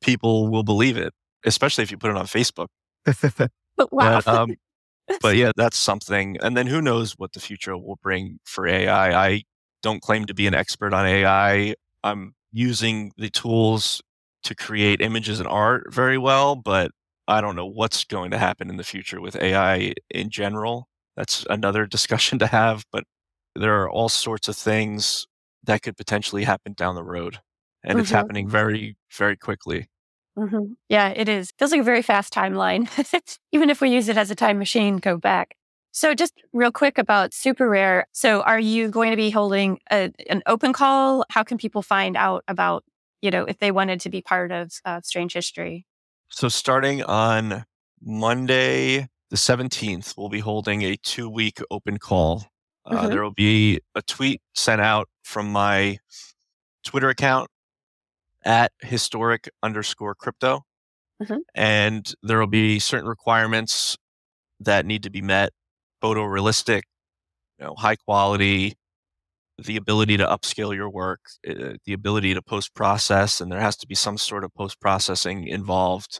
people 0.00 0.48
will 0.48 0.62
believe 0.62 0.96
it 0.96 1.12
especially 1.44 1.82
if 1.82 1.90
you 1.90 1.98
put 1.98 2.10
it 2.10 2.16
on 2.16 2.26
facebook. 2.26 2.68
Wow. 3.92 4.20
but, 4.20 4.28
um, 4.28 4.56
but 5.22 5.36
yeah 5.36 5.52
that's 5.56 5.78
something 5.78 6.36
and 6.42 6.54
then 6.54 6.66
who 6.66 6.82
knows 6.82 7.12
what 7.12 7.32
the 7.32 7.40
future 7.40 7.76
will 7.76 7.98
bring 8.02 8.38
for 8.44 8.66
ai 8.66 9.28
i. 9.28 9.42
Don't 9.82 10.02
claim 10.02 10.26
to 10.26 10.34
be 10.34 10.46
an 10.46 10.54
expert 10.54 10.92
on 10.92 11.06
ai 11.06 11.74
i'm 12.04 12.34
using 12.52 13.12
the 13.16 13.30
tools 13.30 14.02
to 14.42 14.54
create 14.54 15.00
images 15.00 15.40
and 15.40 15.48
art 15.48 15.92
very 15.92 16.18
well 16.18 16.54
but 16.54 16.90
I 17.30 17.40
don't 17.40 17.54
know 17.54 17.66
what's 17.66 18.04
going 18.04 18.32
to 18.32 18.38
happen 18.38 18.68
in 18.68 18.76
the 18.76 18.82
future 18.82 19.20
with 19.20 19.36
AI 19.36 19.94
in 20.10 20.30
general 20.30 20.88
that's 21.20 21.46
another 21.50 21.86
discussion 21.96 22.38
to 22.38 22.46
have. 22.46 22.84
But 22.90 23.04
there 23.54 23.82
are 23.82 23.90
all 23.90 24.08
sorts 24.08 24.48
of 24.48 24.56
things 24.56 25.26
that 25.64 25.82
could 25.82 25.96
potentially 25.96 26.44
happen 26.44 26.72
down 26.72 26.94
the 26.94 27.04
road. 27.04 27.38
And 27.82 27.92
mm-hmm. 27.92 28.00
it's 28.00 28.10
happening 28.10 28.48
very, 28.48 28.96
very 29.16 29.36
quickly. 29.36 29.88
Mm-hmm. 30.38 30.72
Yeah, 30.88 31.08
it 31.08 31.28
is. 31.28 31.52
Feels 31.58 31.72
like 31.72 31.80
a 31.80 31.84
very 31.84 32.02
fast 32.02 32.32
timeline. 32.32 32.88
Even 33.52 33.68
if 33.68 33.80
we 33.80 33.90
use 33.90 34.08
it 34.08 34.16
as 34.16 34.30
a 34.30 34.34
time 34.34 34.58
machine, 34.58 34.96
go 34.96 35.16
back. 35.16 35.56
So, 35.92 36.14
just 36.14 36.34
real 36.52 36.70
quick 36.70 36.98
about 36.98 37.34
Super 37.34 37.68
Rare. 37.68 38.06
So, 38.12 38.42
are 38.42 38.60
you 38.60 38.88
going 38.88 39.10
to 39.10 39.16
be 39.16 39.30
holding 39.30 39.80
a, 39.90 40.12
an 40.28 40.40
open 40.46 40.72
call? 40.72 41.24
How 41.30 41.42
can 41.42 41.58
people 41.58 41.82
find 41.82 42.16
out 42.16 42.44
about, 42.46 42.84
you 43.20 43.30
know, 43.30 43.44
if 43.44 43.58
they 43.58 43.72
wanted 43.72 44.00
to 44.02 44.08
be 44.08 44.22
part 44.22 44.52
of 44.52 44.70
uh, 44.84 45.00
Strange 45.02 45.32
History? 45.32 45.84
So, 46.28 46.48
starting 46.48 47.02
on 47.02 47.64
Monday, 48.00 49.08
the 49.30 49.36
17th, 49.36 50.14
we'll 50.16 50.28
be 50.28 50.40
holding 50.40 50.82
a 50.82 50.96
two 50.96 51.28
week 51.30 51.60
open 51.70 51.98
call. 51.98 52.44
Uh, 52.84 52.96
mm-hmm. 52.96 53.08
There 53.08 53.22
will 53.22 53.30
be 53.30 53.80
a 53.94 54.02
tweet 54.02 54.42
sent 54.54 54.80
out 54.80 55.08
from 55.22 55.50
my 55.52 55.98
Twitter 56.84 57.08
account 57.08 57.48
at 58.44 58.72
historic 58.80 59.48
underscore 59.62 60.14
crypto. 60.14 60.62
Mm-hmm. 61.22 61.38
And 61.54 62.12
there 62.22 62.38
will 62.38 62.46
be 62.46 62.78
certain 62.78 63.08
requirements 63.08 63.96
that 64.58 64.86
need 64.86 65.02
to 65.04 65.10
be 65.10 65.22
met 65.22 65.52
photorealistic, 66.02 66.82
you 67.58 67.66
know, 67.66 67.74
high 67.76 67.96
quality. 67.96 68.76
the 69.62 69.76
ability 69.76 70.16
to 70.16 70.24
upscale 70.24 70.74
your 70.74 70.88
work, 70.88 71.20
uh, 71.46 71.74
the 71.84 71.92
ability 71.92 72.32
to 72.32 72.40
post 72.40 72.74
process, 72.74 73.42
and 73.42 73.52
there 73.52 73.60
has 73.60 73.76
to 73.76 73.86
be 73.86 73.94
some 73.94 74.16
sort 74.16 74.42
of 74.42 74.54
post 74.54 74.80
processing 74.80 75.46
involved. 75.46 76.18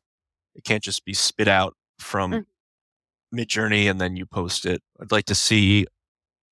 It 0.54 0.62
can't 0.62 0.82
just 0.82 1.06
be 1.06 1.14
spit 1.14 1.48
out 1.48 1.74
from 1.98 2.32
mm. 2.32 2.44
Midjourney 3.34 3.90
and 3.90 4.00
then 4.00 4.16
you 4.16 4.26
post 4.26 4.66
it. 4.66 4.82
I'd 5.00 5.12
like 5.12 5.26
to 5.26 5.34
see 5.34 5.86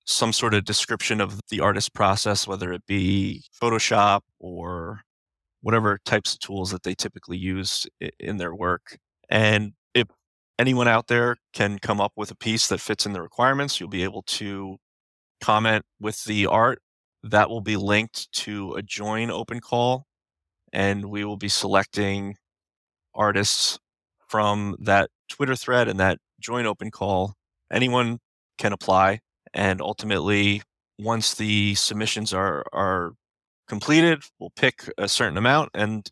some 0.04 0.32
sort 0.32 0.54
of 0.54 0.64
description 0.64 1.20
of 1.20 1.40
the 1.50 1.60
artist 1.60 1.92
process, 1.94 2.46
whether 2.46 2.72
it 2.72 2.86
be 2.86 3.44
Photoshop 3.60 4.20
or 4.38 5.02
whatever 5.60 5.98
types 6.04 6.32
of 6.32 6.40
tools 6.40 6.70
that 6.70 6.82
they 6.82 6.94
typically 6.94 7.36
use 7.36 7.86
in 8.20 8.38
their 8.38 8.54
work. 8.54 8.98
And 9.28 9.72
if 9.94 10.06
anyone 10.58 10.88
out 10.88 11.08
there 11.08 11.36
can 11.52 11.78
come 11.78 12.00
up 12.00 12.12
with 12.16 12.30
a 12.30 12.36
piece 12.36 12.68
that 12.68 12.80
fits 12.80 13.06
in 13.06 13.12
the 13.12 13.22
requirements, 13.22 13.78
you'll 13.78 13.88
be 13.88 14.04
able 14.04 14.22
to 14.22 14.76
comment 15.42 15.84
with 16.00 16.24
the 16.24 16.46
art. 16.46 16.80
That 17.22 17.50
will 17.50 17.60
be 17.60 17.76
linked 17.76 18.32
to 18.32 18.74
a 18.74 18.82
join 18.82 19.30
open 19.30 19.60
call, 19.60 20.06
and 20.72 21.06
we 21.06 21.24
will 21.24 21.36
be 21.36 21.48
selecting 21.48 22.36
artists 23.14 23.78
from 24.28 24.76
that 24.80 25.10
Twitter 25.28 25.56
thread 25.56 25.88
and 25.88 25.98
that 26.00 26.18
join 26.40 26.66
open 26.66 26.90
call. 26.90 27.34
Anyone 27.72 28.18
can 28.58 28.72
apply, 28.72 29.20
and 29.54 29.80
ultimately, 29.80 30.62
once 30.98 31.34
the 31.34 31.74
submissions 31.74 32.32
are 32.32 32.64
are 32.72 33.12
completed, 33.68 34.22
we'll 34.38 34.52
pick 34.56 34.90
a 34.98 35.08
certain 35.08 35.36
amount, 35.36 35.70
and 35.74 36.10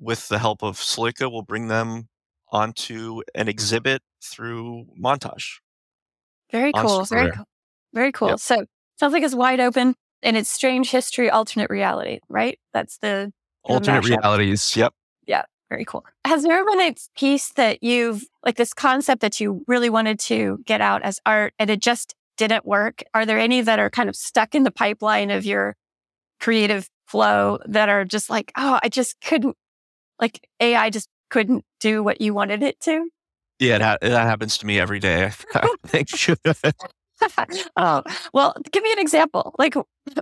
with 0.00 0.28
the 0.28 0.38
help 0.38 0.62
of 0.62 0.76
Sloika, 0.76 1.30
we'll 1.30 1.42
bring 1.42 1.68
them 1.68 2.08
onto 2.50 3.22
an 3.34 3.48
exhibit 3.48 4.02
through 4.22 4.86
montage. 5.00 5.58
Very 6.50 6.72
cool. 6.72 7.04
Very 7.04 7.30
cool. 7.30 7.44
Very 7.92 8.12
cool. 8.12 8.28
Yep. 8.28 8.40
So 8.40 8.64
sounds 8.98 9.12
like 9.12 9.22
it's 9.22 9.34
wide 9.34 9.60
open 9.60 9.94
and 10.22 10.36
it's 10.36 10.50
strange 10.50 10.90
history, 10.90 11.30
alternate 11.30 11.70
reality, 11.70 12.20
right? 12.28 12.58
That's 12.72 12.98
the, 12.98 13.32
the 13.66 13.72
alternate 13.74 14.04
mashup. 14.04 14.08
realities. 14.08 14.76
Yep. 14.76 14.92
Very 15.70 15.84
cool. 15.84 16.04
Has 16.24 16.42
there 16.42 16.64
been 16.64 16.80
a 16.80 16.94
piece 17.16 17.52
that 17.52 17.82
you've 17.82 18.24
like 18.44 18.56
this 18.56 18.72
concept 18.72 19.20
that 19.20 19.38
you 19.38 19.64
really 19.66 19.90
wanted 19.90 20.18
to 20.20 20.58
get 20.64 20.80
out 20.80 21.02
as 21.02 21.20
art 21.26 21.52
and 21.58 21.68
it 21.68 21.80
just 21.80 22.14
didn't 22.38 22.64
work? 22.64 23.02
Are 23.12 23.26
there 23.26 23.38
any 23.38 23.60
that 23.60 23.78
are 23.78 23.90
kind 23.90 24.08
of 24.08 24.16
stuck 24.16 24.54
in 24.54 24.62
the 24.62 24.70
pipeline 24.70 25.30
of 25.30 25.44
your 25.44 25.76
creative 26.40 26.88
flow 27.06 27.58
that 27.66 27.88
are 27.88 28.04
just 28.04 28.30
like, 28.30 28.52
oh, 28.56 28.78
I 28.82 28.88
just 28.88 29.16
couldn't, 29.22 29.56
like 30.20 30.48
AI 30.60 30.88
just 30.88 31.08
couldn't 31.30 31.64
do 31.80 32.02
what 32.02 32.20
you 32.20 32.32
wanted 32.32 32.62
it 32.62 32.80
to? 32.80 33.08
Yeah, 33.58 33.78
that, 33.78 34.00
that 34.00 34.26
happens 34.26 34.56
to 34.58 34.66
me 34.66 34.78
every 34.78 35.00
day. 35.00 35.30
I 35.54 35.74
think. 35.86 36.08
oh, 37.76 38.02
well, 38.32 38.54
give 38.70 38.82
me 38.82 38.92
an 38.92 39.00
example. 39.00 39.54
Like, 39.58 39.74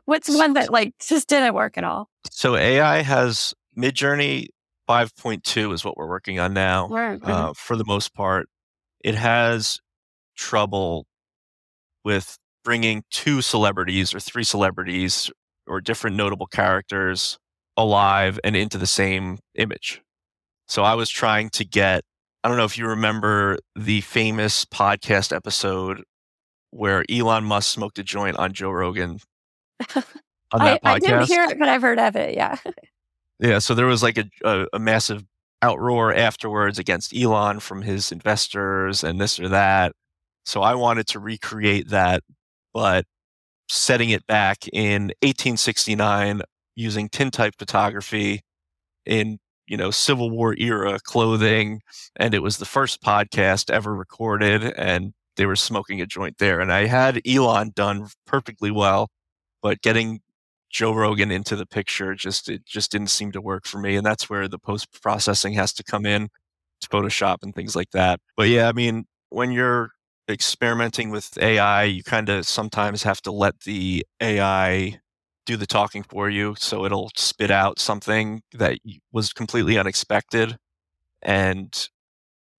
what's 0.06 0.35
one 0.35 0.54
that 0.54 0.72
like 0.72 0.94
just 0.98 1.28
didn't 1.28 1.54
work 1.54 1.76
at 1.78 1.85
all? 1.85 2.09
So 2.30 2.56
AI 2.56 3.02
has 3.02 3.54
Midjourney 3.76 4.48
5.2 4.88 5.72
is 5.72 5.85
what 5.85 5.96
we're 5.96 6.09
working 6.09 6.38
on 6.38 6.55
now. 6.55 6.88
Uh, 7.22 7.53
for 7.55 7.77
the 7.77 7.85
most 7.85 8.14
part, 8.14 8.49
it 9.03 9.14
has 9.14 9.81
trouble 10.37 11.07
with 12.05 12.38
bringing 12.64 13.03
two 13.11 13.42
celebrities 13.42 14.14
or 14.14 14.20
three 14.20 14.44
celebrities 14.44 15.31
or 15.66 15.81
different 15.81 16.16
notable 16.16 16.46
characters 16.46 17.38
alive 17.77 18.38
and 18.44 18.57
into 18.57 18.79
the 18.79 18.87
same 18.87 19.38
image. 19.55 20.03
So 20.68 20.83
I 20.83 20.94
was 20.94 21.11
trying 21.11 21.51
to 21.51 21.64
get 21.64 22.03
I 22.46 22.49
don't 22.49 22.59
know 22.59 22.64
if 22.64 22.79
you 22.79 22.87
remember 22.87 23.59
the 23.75 24.03
famous 24.03 24.64
podcast 24.64 25.35
episode 25.35 26.05
where 26.70 27.05
Elon 27.11 27.42
Musk 27.42 27.75
smoked 27.75 27.99
a 27.99 28.05
joint 28.05 28.37
on 28.37 28.53
Joe 28.53 28.70
Rogan. 28.70 29.18
On 30.53 30.61
that 30.61 30.81
I, 30.85 30.92
podcast. 30.92 30.94
I 30.94 30.99
didn't 31.01 31.27
hear 31.27 31.42
it, 31.42 31.59
but 31.59 31.68
I've 31.68 31.83
heard 31.83 31.99
of 31.99 32.14
it. 32.14 32.37
Yeah. 32.37 32.57
Yeah. 33.40 33.59
So 33.59 33.75
there 33.75 33.87
was 33.87 34.03
like 34.03 34.18
a, 34.18 34.25
a, 34.44 34.66
a 34.75 34.79
massive 34.79 35.25
outroar 35.62 36.16
afterwards 36.16 36.79
against 36.79 37.14
Elon 37.16 37.61
from 37.61 37.83
his 37.83 38.12
investors 38.12 39.05
and 39.05 39.20
this 39.20 39.38
or 39.40 39.49
that. 39.49 39.92
So 40.44 40.62
I 40.62 40.75
wanted 40.75 41.07
to 41.09 41.18
recreate 41.20 41.88
that, 41.90 42.22
but 42.72 43.05
setting 43.70 44.11
it 44.11 44.27
back 44.27 44.68
in 44.72 45.12
1869 45.22 46.42
using 46.77 47.09
tintype 47.11 47.55
photography 47.59 48.42
in 49.07 49.38
you 49.66 49.77
know 49.77 49.90
Civil 49.90 50.31
War 50.31 50.55
era 50.59 50.99
clothing, 51.05 51.81
and 52.16 52.35
it 52.35 52.42
was 52.42 52.59
the 52.59 52.64
first 52.66 53.03
podcast 53.03 53.70
ever 53.70 53.94
recorded, 53.94 54.64
and 54.77 55.12
they 55.37 55.46
were 55.46 55.57
smoking 55.57 56.01
a 56.01 56.07
joint 56.07 56.38
there. 56.38 56.61
And 56.61 56.72
I 56.72 56.87
had 56.87 57.20
Elon 57.29 57.72
done 57.75 58.09
perfectly 58.27 58.70
well, 58.70 59.11
but 59.62 59.83
getting 59.83 60.20
Joe 60.76 60.92
Rogan 60.92 61.30
into 61.30 61.56
the 61.56 61.64
picture 61.64 62.14
just 62.14 62.50
it 62.50 62.66
just 62.66 62.92
didn't 62.92 63.06
seem 63.08 63.32
to 63.32 63.40
work 63.40 63.64
for 63.66 63.78
me, 63.78 63.96
and 63.96 64.04
that's 64.04 64.28
where 64.28 64.46
the 64.46 64.58
post 64.58 65.00
processing 65.00 65.54
has 65.54 65.72
to 65.72 65.82
come 65.82 66.04
in 66.04 66.28
to 66.82 66.88
Photoshop 66.88 67.38
and 67.42 67.54
things 67.54 67.74
like 67.74 67.92
that. 67.92 68.20
But 68.36 68.50
yeah, 68.50 68.68
I 68.68 68.72
mean, 68.72 69.06
when 69.30 69.52
you're 69.52 69.92
experimenting 70.28 71.08
with 71.08 71.38
AI, 71.38 71.84
you 71.84 72.02
kind 72.02 72.28
of 72.28 72.46
sometimes 72.46 73.04
have 73.04 73.22
to 73.22 73.32
let 73.32 73.60
the 73.60 74.04
AI 74.20 75.00
do 75.46 75.56
the 75.56 75.66
talking 75.66 76.02
for 76.02 76.28
you. 76.28 76.54
So 76.58 76.84
it'll 76.84 77.10
spit 77.16 77.50
out 77.50 77.78
something 77.78 78.42
that 78.52 78.78
was 79.12 79.32
completely 79.32 79.78
unexpected. 79.78 80.58
And 81.22 81.88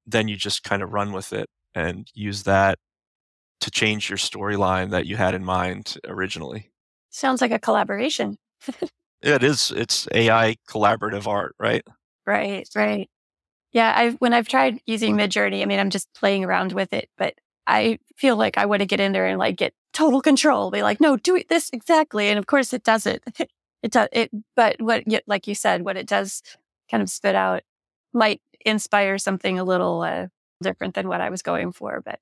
then 0.08 0.28
you 0.28 0.38
just 0.38 0.64
kind 0.64 0.82
of 0.82 0.92
run 0.92 1.12
with 1.12 1.34
it 1.34 1.50
and 1.76 2.08
use 2.16 2.44
that 2.44 2.80
to 3.62 3.72
change 3.72 4.10
your 4.10 4.18
storyline 4.18 4.92
that 4.92 5.06
you 5.06 5.18
had 5.18 5.36
in 5.36 5.46
mind 5.46 5.98
originally. 6.08 6.72
Sounds 7.10 7.42
like 7.42 7.52
a 7.52 7.60
collaboration. 7.60 8.38
it 9.22 9.44
is. 9.44 9.72
It's 9.72 10.08
AI 10.14 10.56
collaborative 10.70 11.28
art, 11.28 11.56
right? 11.60 11.84
Right, 12.26 12.68
right. 12.76 13.10
Yeah, 13.74 13.94
I've 13.96 14.16
when 14.16 14.34
I've 14.34 14.48
tried 14.48 14.80
using 14.86 15.16
Midjourney, 15.16 15.62
I 15.62 15.66
mean, 15.66 15.80
I'm 15.80 15.90
just 15.90 16.14
playing 16.14 16.44
around 16.44 16.74
with 16.74 16.94
it, 16.94 17.10
but 17.18 17.36
I 17.68 18.00
feel 18.16 18.36
like 18.38 18.58
I 18.58 18.66
want 18.66 18.80
to 18.82 18.86
get 18.86 19.00
in 19.00 19.12
there 19.12 19.28
and 19.28 19.38
like 19.38 19.58
get 19.58 19.74
total 19.94 20.22
control. 20.22 20.72
Be 20.72 20.82
like, 20.82 21.02
no, 21.02 21.18
do 21.18 21.36
it 21.36 21.50
this 21.50 21.70
exactly. 21.74 22.30
And 22.30 22.40
of 22.40 22.48
course 22.48 22.74
it 22.74 22.84
doesn't. 22.84 23.24
it 23.84 23.92
does 23.92 24.08
it, 24.12 24.32
but 24.56 24.82
what, 24.82 25.04
like 25.28 25.48
you 25.48 25.56
said, 25.56 25.84
what 25.84 25.98
it 25.98 26.08
does 26.08 26.42
kind 26.90 27.04
of 27.04 27.10
spit 27.10 27.36
out 27.36 27.64
might 28.14 28.42
inspire 28.66 29.18
something 29.18 29.60
a 29.60 29.64
little 29.64 30.02
uh, 30.02 30.28
different 30.62 30.96
than 30.96 31.08
what 31.08 31.22
I 31.22 31.30
was 31.30 31.42
going 31.42 31.72
for. 31.72 32.02
But 32.04 32.20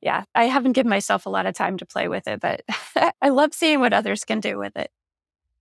yeah, 0.00 0.24
I 0.34 0.44
haven't 0.44 0.72
given 0.72 0.90
myself 0.90 1.26
a 1.26 1.30
lot 1.30 1.46
of 1.46 1.54
time 1.54 1.76
to 1.78 1.86
play 1.86 2.08
with 2.08 2.26
it, 2.26 2.40
but 2.40 2.62
I 3.22 3.28
love 3.28 3.54
seeing 3.54 3.80
what 3.80 3.92
others 3.92 4.24
can 4.24 4.40
do 4.40 4.58
with 4.58 4.76
it. 4.76 4.90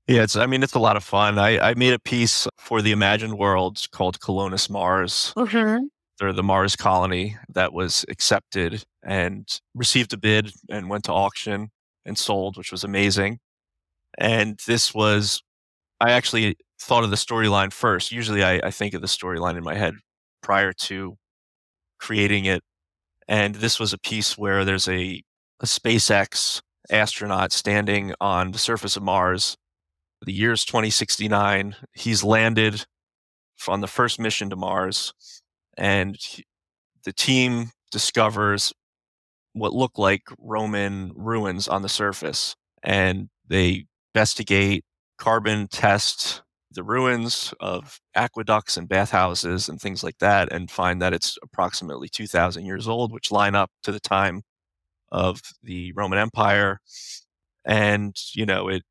Yeah, 0.08 0.24
it's. 0.24 0.36
I 0.36 0.48
mean, 0.48 0.64
it's 0.64 0.74
a 0.74 0.80
lot 0.80 0.98
of 0.98 1.04
fun. 1.04 1.38
I, 1.38 1.70
I 1.70 1.74
made 1.76 1.94
a 1.94 2.00
piece 2.00 2.48
for 2.58 2.82
the 2.82 2.92
Imagined 2.92 3.38
World 3.38 3.86
called 3.92 4.20
Colonus 4.20 4.70
Mars, 4.70 5.34
mm-hmm 5.38 5.86
or 6.22 6.34
the 6.34 6.44
Mars 6.44 6.76
colony 6.76 7.38
that 7.50 7.74
was 7.74 8.06
accepted 8.10 8.84
and 9.04 9.48
received 9.74 10.14
a 10.14 10.18
bid 10.18 10.52
and 10.70 10.90
went 10.90 11.06
to 11.06 11.14
auction 11.14 11.72
and 12.06 12.18
sold, 12.18 12.58
which 12.58 12.72
was 12.72 12.84
amazing. 12.84 13.40
And 14.18 14.60
this 14.68 14.94
was, 14.94 15.42
I 16.00 16.12
actually 16.12 16.58
thought 16.82 17.04
of 17.04 17.10
the 17.10 17.16
storyline 17.16 17.72
first. 17.72 18.12
Usually 18.12 18.44
I, 18.44 18.60
I 18.64 18.72
think 18.72 18.94
of 18.94 19.02
the 19.02 19.08
storyline 19.08 19.58
in 19.58 19.64
my 19.64 19.76
head 19.76 19.94
prior 20.42 20.74
to 20.74 21.18
creating 22.00 22.46
it. 22.46 22.62
And 23.30 23.56
this 23.56 23.80
was 23.80 23.94
a 23.94 23.98
piece 23.98 24.38
where 24.38 24.66
there's 24.66 24.90
a, 24.90 25.24
a 25.62 25.66
SpaceX 25.66 26.62
astronaut 26.90 27.54
standing 27.54 28.14
on 28.20 28.52
the 28.52 28.58
surface 28.58 28.98
of 28.98 29.04
Mars. 29.04 29.56
The 30.26 30.34
year's 30.34 30.66
2069. 30.66 31.78
He's 31.94 32.26
landed 32.26 32.86
on 33.70 33.80
the 33.80 33.88
first 33.88 34.20
mission 34.20 34.50
to 34.50 34.58
Mars 34.58 35.14
and 35.80 36.18
the 37.06 37.14
team 37.14 37.72
discovers 37.92 38.74
what 39.54 39.74
look 39.74 39.98
like 39.98 40.24
Roman 40.38 41.12
ruins 41.16 41.68
on 41.68 41.82
the 41.82 41.90
surface, 41.90 42.56
and 42.84 43.30
they 43.48 43.86
investigate, 44.14 44.84
carbon 45.18 45.68
test 45.68 46.44
the 46.72 46.84
ruins 46.84 47.54
of 47.60 48.00
aqueducts 48.16 48.78
and 48.78 48.88
bathhouses 48.90 49.70
and 49.70 49.82
things 49.82 50.04
like 50.04 50.18
that, 50.20 50.52
and 50.52 50.72
find 50.72 51.02
that 51.02 51.14
it's 51.14 51.38
approximately 51.44 52.10
2,000 52.10 52.66
years 52.66 52.88
old, 52.88 53.12
which 53.12 53.32
line 53.32 53.56
up 53.56 53.72
to 53.84 53.92
the 53.92 54.00
time 54.00 54.44
of 55.12 55.42
the 55.64 55.92
Roman 55.94 56.20
Empire. 56.20 56.80
And 57.66 58.16
you 58.34 58.46
know, 58.46 58.70
it 58.70 58.84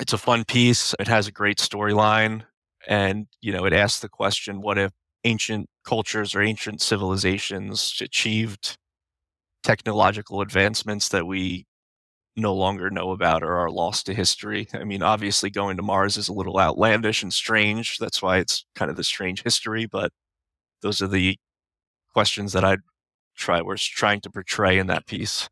it's 0.00 0.12
a 0.12 0.18
fun 0.18 0.44
piece. 0.44 0.94
It 1.00 1.08
has 1.08 1.26
a 1.28 1.32
great 1.32 1.58
storyline, 1.58 2.44
and 2.88 3.26
you 3.40 3.52
know, 3.52 3.64
it 3.66 3.72
asks 3.72 4.00
the 4.00 4.08
question, 4.08 4.60
what 4.62 4.78
if 4.78 4.92
ancient 5.24 5.68
cultures 5.84 6.34
or 6.34 6.42
ancient 6.42 6.80
civilizations 6.82 7.98
achieved 8.02 8.76
technological 9.62 10.40
advancements 10.40 11.08
that 11.10 11.26
we 11.26 11.66
no 12.36 12.54
longer 12.54 12.90
know 12.90 13.10
about 13.10 13.42
or 13.42 13.56
are 13.56 13.70
lost 13.70 14.06
to 14.06 14.14
history. 14.14 14.68
I 14.72 14.84
mean, 14.84 15.02
obviously, 15.02 15.50
going 15.50 15.76
to 15.76 15.82
Mars 15.82 16.16
is 16.16 16.28
a 16.28 16.32
little 16.32 16.58
outlandish 16.58 17.22
and 17.22 17.32
strange. 17.32 17.98
That's 17.98 18.22
why 18.22 18.38
it's 18.38 18.64
kind 18.74 18.90
of 18.90 18.96
the 18.96 19.04
strange 19.04 19.42
history. 19.42 19.86
But 19.86 20.12
those 20.80 21.02
are 21.02 21.08
the 21.08 21.36
questions 22.12 22.52
that 22.52 22.64
I 22.64 22.78
try 23.36 23.60
was 23.62 23.84
trying 23.84 24.20
to 24.22 24.30
portray 24.30 24.78
in 24.78 24.86
that 24.88 25.06
piece. 25.06 25.48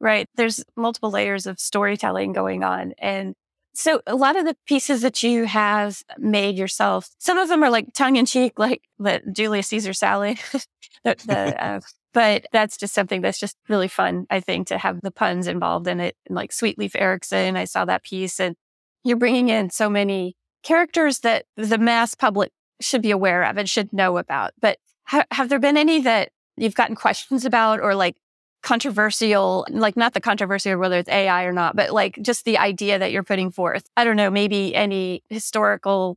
right? 0.00 0.28
There's 0.36 0.64
multiple 0.76 1.10
layers 1.10 1.46
of 1.46 1.58
storytelling 1.58 2.32
going 2.32 2.62
on. 2.62 2.92
And 2.98 3.34
so 3.74 4.02
a 4.06 4.14
lot 4.14 4.36
of 4.36 4.44
the 4.44 4.56
pieces 4.66 5.02
that 5.02 5.22
you 5.22 5.46
have 5.46 6.02
made 6.18 6.56
yourself, 6.56 7.08
some 7.18 7.38
of 7.38 7.48
them 7.48 7.64
are 7.64 7.70
like 7.70 7.92
tongue 7.92 8.16
in 8.16 8.26
cheek, 8.26 8.58
like 8.58 8.82
the 8.98 9.20
Julius 9.32 9.68
Caesar 9.68 9.92
Sally. 9.92 10.38
the, 11.04 11.16
the, 11.26 11.64
uh, 11.64 11.80
but 12.14 12.46
that's 12.52 12.76
just 12.78 12.94
something 12.94 13.20
that's 13.20 13.38
just 13.38 13.56
really 13.68 13.88
fun, 13.88 14.26
I 14.30 14.40
think, 14.40 14.68
to 14.68 14.78
have 14.78 15.00
the 15.02 15.10
puns 15.10 15.46
involved 15.48 15.88
in 15.88 16.00
it. 16.00 16.16
And 16.26 16.36
like 16.36 16.52
Sweetleaf 16.52 16.92
Erickson, 16.94 17.56
I 17.56 17.64
saw 17.64 17.84
that 17.84 18.04
piece 18.04 18.40
and 18.40 18.56
you're 19.02 19.18
bringing 19.18 19.50
in 19.50 19.68
so 19.68 19.90
many 19.90 20.36
characters 20.62 21.18
that 21.20 21.44
the 21.56 21.76
mass 21.76 22.14
public 22.14 22.52
should 22.80 23.02
be 23.02 23.10
aware 23.10 23.42
of 23.42 23.58
and 23.58 23.68
should 23.68 23.92
know 23.92 24.16
about. 24.16 24.52
But 24.60 24.78
ha- 25.06 25.26
have 25.32 25.48
there 25.48 25.58
been 25.58 25.76
any 25.76 26.00
that 26.02 26.30
you've 26.56 26.76
gotten 26.76 26.94
questions 26.94 27.44
about 27.44 27.80
or 27.80 27.94
like 27.94 28.16
controversial, 28.62 29.66
like 29.70 29.96
not 29.96 30.14
the 30.14 30.20
controversy 30.20 30.70
of 30.70 30.78
whether 30.78 30.98
it's 30.98 31.08
AI 31.08 31.44
or 31.44 31.52
not, 31.52 31.76
but 31.76 31.92
like 31.92 32.18
just 32.22 32.44
the 32.44 32.58
idea 32.58 32.98
that 32.98 33.12
you're 33.12 33.24
putting 33.24 33.50
forth. 33.50 33.84
I 33.96 34.04
don't 34.04 34.16
know, 34.16 34.30
maybe 34.30 34.74
any 34.74 35.22
historical 35.28 36.16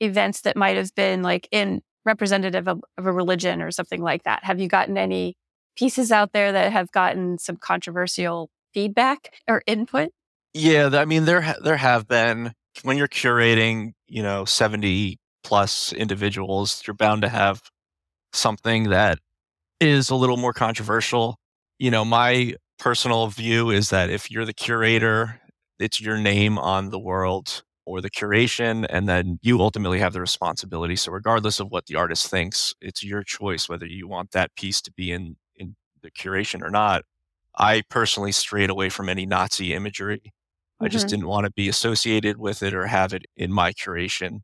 events 0.00 0.42
that 0.42 0.56
might 0.56 0.76
have 0.76 0.94
been 0.94 1.22
like 1.22 1.48
in 1.50 1.82
representative 2.08 2.66
of, 2.66 2.82
of 2.96 3.06
a 3.06 3.12
religion 3.12 3.62
or 3.62 3.70
something 3.70 4.02
like 4.02 4.24
that. 4.24 4.42
Have 4.44 4.58
you 4.58 4.68
gotten 4.68 4.98
any 4.98 5.36
pieces 5.76 6.10
out 6.10 6.32
there 6.32 6.50
that 6.50 6.72
have 6.72 6.90
gotten 6.90 7.38
some 7.38 7.56
controversial 7.56 8.50
feedback 8.74 9.34
or 9.46 9.62
input? 9.66 10.10
Yeah, 10.54 10.90
I 10.92 11.04
mean 11.04 11.24
there 11.24 11.54
there 11.62 11.76
have 11.76 12.08
been 12.08 12.52
when 12.82 12.96
you're 12.96 13.08
curating, 13.08 13.92
you 14.08 14.22
know, 14.22 14.44
70 14.44 15.18
plus 15.44 15.92
individuals, 15.92 16.82
you're 16.86 16.94
bound 16.94 17.22
to 17.22 17.28
have 17.28 17.60
something 18.32 18.90
that 18.90 19.18
is 19.80 20.10
a 20.10 20.16
little 20.16 20.36
more 20.36 20.52
controversial 20.52 21.38
you 21.78 21.90
know, 21.90 22.04
my 22.04 22.54
personal 22.78 23.28
view 23.28 23.70
is 23.70 23.90
that 23.90 24.10
if 24.10 24.30
you're 24.30 24.44
the 24.44 24.52
curator, 24.52 25.40
it's 25.78 26.00
your 26.00 26.18
name 26.18 26.58
on 26.58 26.90
the 26.90 26.98
world 26.98 27.62
or 27.88 28.02
the 28.02 28.10
curation, 28.10 28.86
and 28.90 29.08
then 29.08 29.38
you 29.40 29.60
ultimately 29.60 29.98
have 29.98 30.12
the 30.12 30.20
responsibility. 30.20 30.94
So, 30.94 31.10
regardless 31.10 31.58
of 31.58 31.70
what 31.70 31.86
the 31.86 31.94
artist 31.96 32.30
thinks, 32.30 32.74
it's 32.82 33.02
your 33.02 33.22
choice 33.22 33.68
whether 33.68 33.86
you 33.86 34.06
want 34.06 34.32
that 34.32 34.54
piece 34.56 34.82
to 34.82 34.92
be 34.92 35.10
in 35.10 35.36
in 35.56 35.74
the 36.02 36.10
curation 36.10 36.62
or 36.62 36.70
not. 36.70 37.04
I 37.56 37.82
personally 37.88 38.32
strayed 38.32 38.70
away 38.70 38.90
from 38.90 39.08
any 39.08 39.24
Nazi 39.24 39.72
imagery. 39.72 40.18
Mm-hmm. 40.18 40.84
I 40.84 40.88
just 40.88 41.06
mm-hmm. 41.06 41.16
didn't 41.16 41.28
want 41.28 41.46
to 41.46 41.52
be 41.52 41.68
associated 41.68 42.36
with 42.36 42.62
it 42.62 42.74
or 42.74 42.86
have 42.86 43.14
it 43.14 43.24
in 43.36 43.52
my 43.52 43.72
curation. 43.72 44.40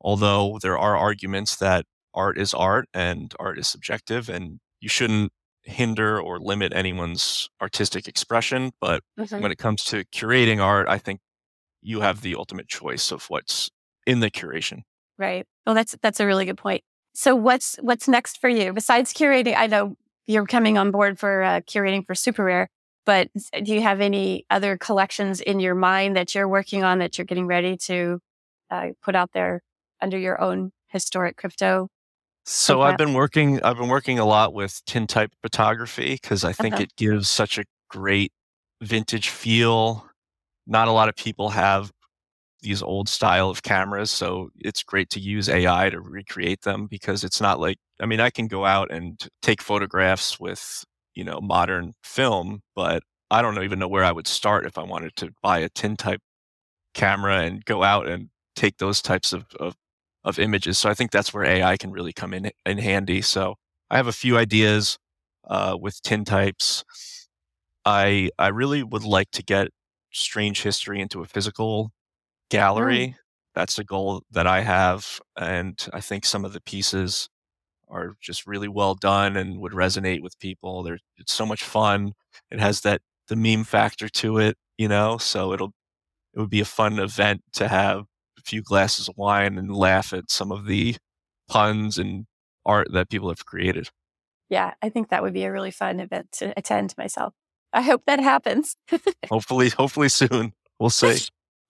Although 0.00 0.58
there 0.62 0.78
are 0.78 0.96
arguments 0.96 1.56
that 1.56 1.84
art 2.14 2.38
is 2.38 2.54
art 2.54 2.88
and 2.94 3.34
art 3.38 3.58
is 3.58 3.68
subjective, 3.68 4.30
and 4.30 4.60
you 4.80 4.88
shouldn't 4.88 5.30
hinder 5.62 6.18
or 6.20 6.40
limit 6.40 6.72
anyone's 6.74 7.50
artistic 7.60 8.08
expression. 8.08 8.72
But 8.80 9.02
mm-hmm. 9.18 9.40
when 9.40 9.52
it 9.52 9.58
comes 9.58 9.84
to 9.84 10.04
curating 10.06 10.60
art, 10.60 10.88
I 10.88 10.98
think 10.98 11.20
you 11.82 12.00
have 12.00 12.22
the 12.22 12.34
ultimate 12.34 12.68
choice 12.68 13.10
of 13.10 13.24
what's 13.28 13.70
in 14.06 14.20
the 14.20 14.30
curation. 14.30 14.82
Right. 15.18 15.46
Well, 15.66 15.74
that's 15.74 15.96
that's 16.02 16.20
a 16.20 16.26
really 16.26 16.44
good 16.44 16.58
point. 16.58 16.82
So 17.14 17.34
what's 17.34 17.76
what's 17.76 18.08
next 18.08 18.40
for 18.40 18.48
you 18.48 18.72
besides 18.72 19.12
curating? 19.12 19.54
I 19.56 19.66
know 19.66 19.96
you're 20.26 20.46
coming 20.46 20.78
on 20.78 20.90
board 20.90 21.18
for 21.18 21.42
uh, 21.42 21.60
curating 21.60 22.06
for 22.06 22.14
Super 22.14 22.44
Rare, 22.44 22.68
but 23.06 23.28
do 23.34 23.72
you 23.72 23.80
have 23.80 24.00
any 24.00 24.44
other 24.50 24.76
collections 24.76 25.40
in 25.40 25.60
your 25.60 25.74
mind 25.74 26.16
that 26.16 26.34
you're 26.34 26.48
working 26.48 26.84
on 26.84 26.98
that 26.98 27.18
you're 27.18 27.24
getting 27.24 27.46
ready 27.46 27.76
to 27.76 28.20
uh, 28.70 28.88
put 29.02 29.16
out 29.16 29.30
there 29.32 29.62
under 30.00 30.18
your 30.18 30.40
own 30.40 30.70
historic 30.88 31.36
crypto 31.36 31.88
so 32.50 32.80
I've 32.80 32.96
been 32.96 33.12
working 33.12 33.62
I've 33.62 33.76
been 33.76 33.90
working 33.90 34.18
a 34.18 34.24
lot 34.24 34.54
with 34.54 34.82
tintype 34.86 35.32
photography 35.42 36.14
because 36.14 36.44
I 36.44 36.54
think 36.54 36.76
uh-huh. 36.76 36.84
it 36.84 36.96
gives 36.96 37.28
such 37.28 37.58
a 37.58 37.64
great 37.90 38.32
vintage 38.80 39.28
feel. 39.28 40.08
Not 40.68 40.88
a 40.88 40.92
lot 40.92 41.10
of 41.10 41.16
people 41.16 41.50
have 41.50 41.92
these 42.62 42.82
old 42.82 43.08
style 43.08 43.50
of 43.50 43.62
cameras, 43.62 44.10
so 44.10 44.50
it's 44.58 44.82
great 44.82 45.10
to 45.10 45.20
use 45.20 45.48
AI 45.48 45.90
to 45.90 46.00
recreate 46.00 46.62
them 46.62 46.86
because 46.88 47.24
it's 47.24 47.40
not 47.40 47.60
like 47.60 47.78
I 48.00 48.06
mean 48.06 48.20
I 48.20 48.30
can 48.30 48.48
go 48.48 48.64
out 48.66 48.90
and 48.92 49.20
take 49.42 49.62
photographs 49.62 50.40
with, 50.40 50.84
you 51.14 51.24
know, 51.24 51.40
modern 51.40 51.94
film, 52.04 52.62
but 52.76 53.02
I 53.30 53.42
don't 53.42 53.62
even 53.64 53.78
know 53.80 53.88
where 53.88 54.04
I 54.04 54.12
would 54.12 54.26
start 54.28 54.66
if 54.66 54.78
I 54.78 54.84
wanted 54.84 55.16
to 55.16 55.30
buy 55.42 55.58
a 55.60 55.68
tintype 55.70 56.20
camera 56.94 57.40
and 57.42 57.64
go 57.64 57.82
out 57.82 58.08
and 58.08 58.28
take 58.56 58.78
those 58.78 59.02
types 59.02 59.32
of, 59.32 59.46
of 59.60 59.74
of 60.24 60.38
images. 60.38 60.78
So 60.78 60.90
I 60.90 60.94
think 60.94 61.10
that's 61.12 61.32
where 61.32 61.44
AI 61.44 61.76
can 61.76 61.90
really 61.92 62.12
come 62.12 62.34
in 62.34 62.50
in 62.66 62.78
handy. 62.78 63.22
So 63.22 63.56
I 63.90 63.96
have 63.96 64.08
a 64.08 64.12
few 64.12 64.36
ideas 64.38 64.98
uh, 65.48 65.76
with 65.80 66.02
tintypes. 66.02 66.84
I 67.84 68.30
I 68.38 68.48
really 68.48 68.82
would 68.82 69.04
like 69.04 69.30
to 69.32 69.42
get 69.42 69.68
strange 70.12 70.62
history 70.62 71.00
into 71.00 71.22
a 71.22 71.26
physical 71.26 71.92
gallery. 72.50 73.08
Mm. 73.08 73.14
That's 73.54 73.78
a 73.78 73.84
goal 73.84 74.22
that 74.30 74.46
I 74.46 74.60
have, 74.60 75.20
and 75.36 75.84
I 75.92 76.00
think 76.00 76.24
some 76.24 76.44
of 76.44 76.52
the 76.52 76.60
pieces 76.60 77.28
are 77.88 78.14
just 78.20 78.46
really 78.46 78.68
well 78.68 78.94
done 78.94 79.36
and 79.36 79.58
would 79.60 79.72
resonate 79.72 80.22
with 80.22 80.38
people. 80.38 80.82
They're 80.82 80.98
it's 81.16 81.32
so 81.32 81.46
much 81.46 81.64
fun. 81.64 82.12
It 82.50 82.60
has 82.60 82.82
that 82.82 83.00
the 83.28 83.36
meme 83.36 83.64
factor 83.64 84.08
to 84.08 84.38
it, 84.38 84.56
you 84.76 84.88
know. 84.88 85.18
So 85.18 85.52
it'll 85.52 85.72
it 86.34 86.40
would 86.40 86.50
be 86.50 86.60
a 86.60 86.66
fun 86.66 86.98
event 86.98 87.42
to 87.54 87.68
have 87.68 88.04
a 88.38 88.42
few 88.42 88.62
glasses 88.62 89.08
of 89.08 89.16
wine 89.16 89.58
and 89.58 89.74
laugh 89.74 90.12
at 90.12 90.30
some 90.30 90.52
of 90.52 90.66
the 90.66 90.96
puns 91.48 91.98
and 91.98 92.26
art 92.64 92.88
that 92.92 93.08
people 93.08 93.30
have 93.30 93.46
created. 93.46 93.88
Yeah, 94.50 94.74
I 94.80 94.88
think 94.88 95.08
that 95.08 95.22
would 95.22 95.34
be 95.34 95.44
a 95.44 95.52
really 95.52 95.70
fun 95.70 96.00
event 96.00 96.32
to 96.32 96.54
attend 96.56 96.94
myself. 96.96 97.34
I 97.72 97.82
hope 97.82 98.02
that 98.06 98.20
happens. 98.20 98.76
hopefully, 99.28 99.70
hopefully 99.70 100.08
soon. 100.08 100.52
We'll 100.78 100.90
see. 100.90 101.18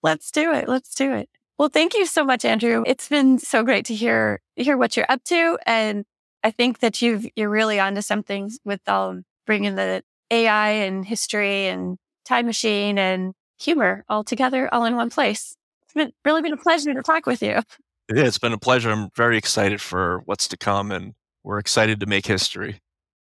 Let's 0.02 0.30
do 0.30 0.52
it. 0.52 0.68
Let's 0.68 0.94
do 0.94 1.12
it. 1.12 1.28
Well, 1.58 1.68
thank 1.68 1.94
you 1.94 2.06
so 2.06 2.24
much, 2.24 2.44
Andrew. 2.44 2.84
It's 2.86 3.08
been 3.08 3.38
so 3.38 3.64
great 3.64 3.84
to 3.86 3.94
hear 3.94 4.40
hear 4.54 4.76
what 4.76 4.96
you're 4.96 5.06
up 5.08 5.24
to, 5.24 5.58
and 5.66 6.04
I 6.44 6.52
think 6.52 6.78
that 6.80 7.02
you've 7.02 7.26
you're 7.34 7.50
really 7.50 7.80
onto 7.80 8.00
something 8.00 8.52
with 8.64 8.86
um, 8.88 9.24
bringing 9.44 9.74
the 9.74 10.02
AI 10.30 10.68
and 10.70 11.04
history 11.04 11.66
and 11.66 11.98
time 12.24 12.46
machine 12.46 12.98
and 12.98 13.34
humor 13.58 14.04
all 14.08 14.22
together, 14.22 14.72
all 14.72 14.84
in 14.84 14.94
one 14.94 15.10
place. 15.10 15.56
It's 15.82 15.94
been 15.94 16.12
really 16.24 16.42
been 16.42 16.52
a 16.52 16.58
pleasure 16.58 16.94
to 16.94 17.02
talk 17.02 17.26
with 17.26 17.42
you. 17.42 17.60
Yeah, 18.14 18.24
it's 18.24 18.38
been 18.38 18.52
a 18.52 18.58
pleasure. 18.58 18.90
I'm 18.90 19.08
very 19.16 19.36
excited 19.36 19.80
for 19.80 20.22
what's 20.26 20.48
to 20.48 20.56
come 20.56 20.92
and 20.92 21.14
we're 21.42 21.58
excited 21.58 22.00
to 22.00 22.06
make 22.06 22.26
history. 22.26 22.80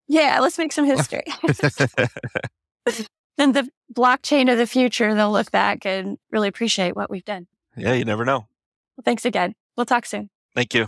Yeah, 0.08 0.40
let's 0.40 0.58
make 0.58 0.72
some 0.72 0.84
history. 0.96 1.24
then 3.36 3.52
the 3.52 3.68
blockchain 3.92 4.50
of 4.50 4.58
the 4.58 4.66
future, 4.66 5.14
they'll 5.14 5.32
look 5.32 5.50
back 5.50 5.84
and 5.86 6.18
really 6.30 6.48
appreciate 6.48 6.96
what 6.96 7.10
we've 7.10 7.24
done. 7.24 7.46
Yeah, 7.76 7.94
you 7.94 8.04
never 8.04 8.24
know. 8.24 8.46
Well, 8.96 9.04
thanks 9.04 9.24
again. 9.24 9.54
We'll 9.76 9.86
talk 9.86 10.06
soon. 10.06 10.30
Thank 10.54 10.74
you. 10.74 10.86